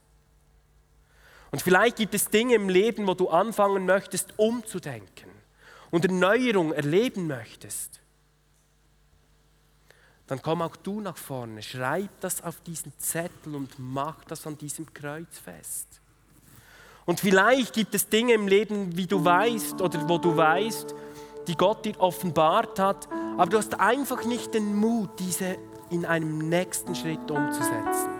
Und 1.50 1.62
vielleicht 1.62 1.96
gibt 1.96 2.14
es 2.14 2.28
Dinge 2.28 2.56
im 2.56 2.68
Leben, 2.68 3.06
wo 3.06 3.14
du 3.14 3.30
anfangen 3.30 3.86
möchtest, 3.86 4.34
umzudenken 4.36 5.39
und 5.90 6.04
Erneuerung 6.04 6.72
erleben 6.72 7.26
möchtest. 7.26 8.00
Dann 10.26 10.40
komm 10.40 10.62
auch 10.62 10.76
du 10.76 11.00
nach 11.00 11.16
vorne, 11.16 11.62
schreib 11.62 12.08
das 12.20 12.42
auf 12.42 12.60
diesen 12.60 12.92
Zettel 12.98 13.56
und 13.56 13.78
mach 13.78 14.24
das 14.24 14.46
an 14.46 14.56
diesem 14.56 14.92
Kreuz 14.94 15.38
fest. 15.38 16.00
Und 17.04 17.18
vielleicht 17.18 17.74
gibt 17.74 17.94
es 17.96 18.08
Dinge 18.08 18.34
im 18.34 18.46
Leben, 18.46 18.96
wie 18.96 19.06
du 19.06 19.24
weißt 19.24 19.82
oder 19.82 20.08
wo 20.08 20.18
du 20.18 20.36
weißt, 20.36 20.94
die 21.48 21.56
Gott 21.56 21.84
dir 21.84 21.98
offenbart 21.98 22.78
hat, 22.78 23.08
aber 23.36 23.46
du 23.50 23.58
hast 23.58 23.80
einfach 23.80 24.24
nicht 24.24 24.54
den 24.54 24.76
Mut, 24.76 25.18
diese 25.18 25.58
in 25.90 26.06
einem 26.06 26.38
nächsten 26.48 26.94
Schritt 26.94 27.28
umzusetzen. 27.28 28.19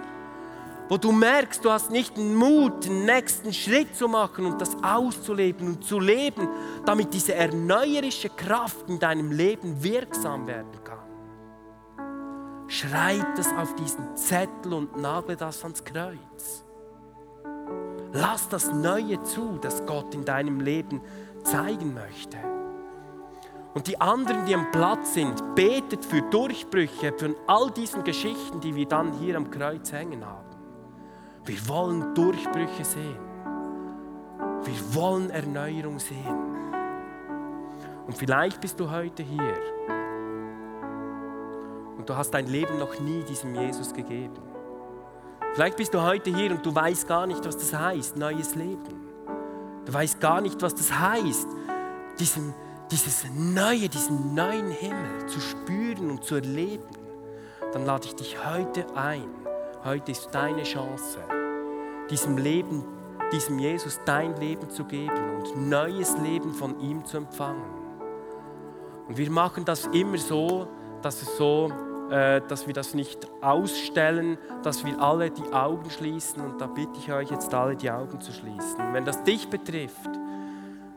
Wo 0.91 0.97
du 0.97 1.13
merkst, 1.13 1.65
du 1.65 1.71
hast 1.71 1.93
nicht 1.93 2.17
den 2.17 2.35
Mut, 2.35 2.85
den 2.85 3.05
nächsten 3.05 3.53
Schritt 3.53 3.95
zu 3.95 4.09
machen 4.09 4.45
und 4.45 4.61
das 4.61 4.77
auszuleben 4.83 5.69
und 5.69 5.85
zu 5.85 6.01
leben, 6.01 6.49
damit 6.85 7.15
diese 7.15 7.33
erneuerische 7.33 8.29
Kraft 8.29 8.89
in 8.89 8.99
deinem 8.99 9.31
Leben 9.31 9.81
wirksam 9.85 10.49
werden 10.49 10.83
kann. 10.83 10.99
Schreib 12.67 13.37
das 13.37 13.55
auf 13.57 13.73
diesen 13.77 14.17
Zettel 14.17 14.73
und 14.73 14.97
nagle 14.97 15.37
das 15.37 15.63
ans 15.63 15.85
Kreuz. 15.85 16.65
Lass 18.13 18.49
das 18.49 18.73
Neue 18.73 19.23
zu, 19.23 19.59
das 19.63 19.87
Gott 19.87 20.13
in 20.13 20.25
deinem 20.25 20.59
Leben 20.59 21.01
zeigen 21.45 21.95
möchte. 21.95 22.37
Und 23.75 23.87
die 23.87 24.01
anderen, 24.01 24.45
die 24.45 24.57
am 24.57 24.73
Platz 24.73 25.15
sind, 25.15 25.55
betet 25.55 26.05
für 26.05 26.23
Durchbrüche 26.23 27.13
von 27.17 27.37
all 27.47 27.71
diesen 27.71 28.03
Geschichten, 28.03 28.61
die 28.61 28.75
wir 28.75 28.87
dann 28.87 29.13
hier 29.13 29.37
am 29.37 29.49
Kreuz 29.53 29.93
hängen 29.93 30.27
haben. 30.27 30.40
Wir 31.45 31.69
wollen 31.69 32.15
Durchbrüche 32.15 32.85
sehen. 32.85 33.19
Wir 34.65 34.95
wollen 34.95 35.31
Erneuerung 35.31 35.99
sehen. 35.99 36.39
Und 38.07 38.17
vielleicht 38.17 38.61
bist 38.61 38.79
du 38.79 38.91
heute 38.91 39.23
hier 39.23 39.55
und 41.97 42.09
du 42.09 42.17
hast 42.17 42.31
dein 42.31 42.47
Leben 42.47 42.79
noch 42.79 42.99
nie 43.01 43.23
diesem 43.25 43.55
Jesus 43.55 43.93
gegeben. 43.93 44.35
Vielleicht 45.55 45.77
bist 45.77 45.93
du 45.95 46.03
heute 46.03 46.35
hier 46.35 46.51
und 46.51 46.65
du 46.65 46.75
weißt 46.75 47.07
gar 47.07 47.27
nicht, 47.27 47.45
was 47.45 47.57
das 47.57 47.75
heißt, 47.79 48.17
neues 48.17 48.55
Leben. 48.55 49.11
Du 49.85 49.93
weißt 49.93 50.21
gar 50.21 50.41
nicht, 50.41 50.61
was 50.63 50.75
das 50.75 50.93
heißt, 50.93 51.49
diesem 52.19 52.55
dieses 52.91 53.25
Neue, 53.33 53.89
diesen 53.89 54.35
neuen 54.35 54.71
Himmel 54.71 55.27
zu 55.27 55.41
spüren 55.41 56.11
und 56.11 56.25
zu 56.25 56.37
erleben, 56.37 56.89
dann 57.73 57.87
lade 57.87 58.07
ich 58.07 58.17
dich 58.17 58.37
heute 58.45 58.85
ein. 58.97 59.40
Heute 59.83 60.13
ist 60.13 60.29
deine 60.33 60.63
Chance, 60.63 61.21
diesem 62.11 62.37
Leben, 62.37 62.85
diesem 63.33 63.59
Jesus 63.59 63.99
dein 64.05 64.37
Leben 64.37 64.69
zu 64.69 64.85
geben 64.85 65.39
und 65.39 65.71
neues 65.71 66.19
Leben 66.19 66.53
von 66.53 66.79
ihm 66.81 67.03
zu 67.07 67.17
empfangen. 67.17 67.65
Und 69.09 69.17
wir 69.17 69.31
machen 69.31 69.65
das 69.65 69.87
immer 69.87 70.19
so, 70.19 70.69
dass, 71.01 71.23
es 71.23 71.35
so, 71.39 71.73
äh, 72.11 72.43
dass 72.47 72.67
wir 72.67 72.75
das 72.75 72.93
nicht 72.93 73.27
ausstellen, 73.41 74.37
dass 74.63 74.85
wir 74.85 75.01
alle 75.01 75.31
die 75.31 75.51
Augen 75.51 75.89
schließen. 75.89 76.45
Und 76.45 76.61
da 76.61 76.67
bitte 76.67 76.99
ich 76.99 77.11
euch 77.11 77.31
jetzt 77.31 77.55
alle 77.55 77.75
die 77.75 77.91
Augen 77.91 78.21
zu 78.21 78.33
schließen. 78.33 78.93
Wenn 78.93 79.07
das 79.07 79.25
dich 79.25 79.49
betrifft, 79.49 80.11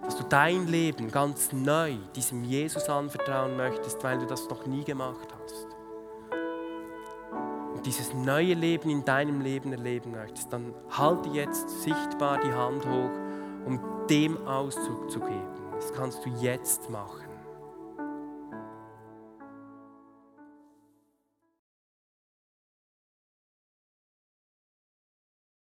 dass 0.03 0.17
du 0.17 0.23
dein 0.27 0.67
Leben 0.67 1.09
ganz 1.09 1.53
neu 1.53 1.95
diesem 2.17 2.43
Jesus 2.43 2.89
anvertrauen 2.89 3.55
möchtest, 3.55 4.03
weil 4.03 4.19
du 4.19 4.25
das 4.25 4.49
noch 4.49 4.65
nie 4.65 4.83
gemacht 4.83 5.29
hast. 5.31 5.32
Dieses 7.85 8.13
neue 8.13 8.53
Leben 8.53 8.89
in 8.89 9.03
deinem 9.03 9.41
Leben 9.41 9.73
erleben 9.73 10.11
möchtest, 10.11 10.53
dann 10.53 10.73
halte 10.89 11.29
jetzt 11.29 11.67
sichtbar 11.81 12.39
die 12.39 12.53
Hand 12.53 12.85
hoch, 12.85 13.11
um 13.65 13.79
dem 14.09 14.47
Ausdruck 14.47 15.11
zu 15.11 15.19
geben. 15.19 15.53
Das 15.73 15.91
kannst 15.93 16.25
du 16.25 16.29
jetzt 16.41 16.89
machen. 16.89 17.22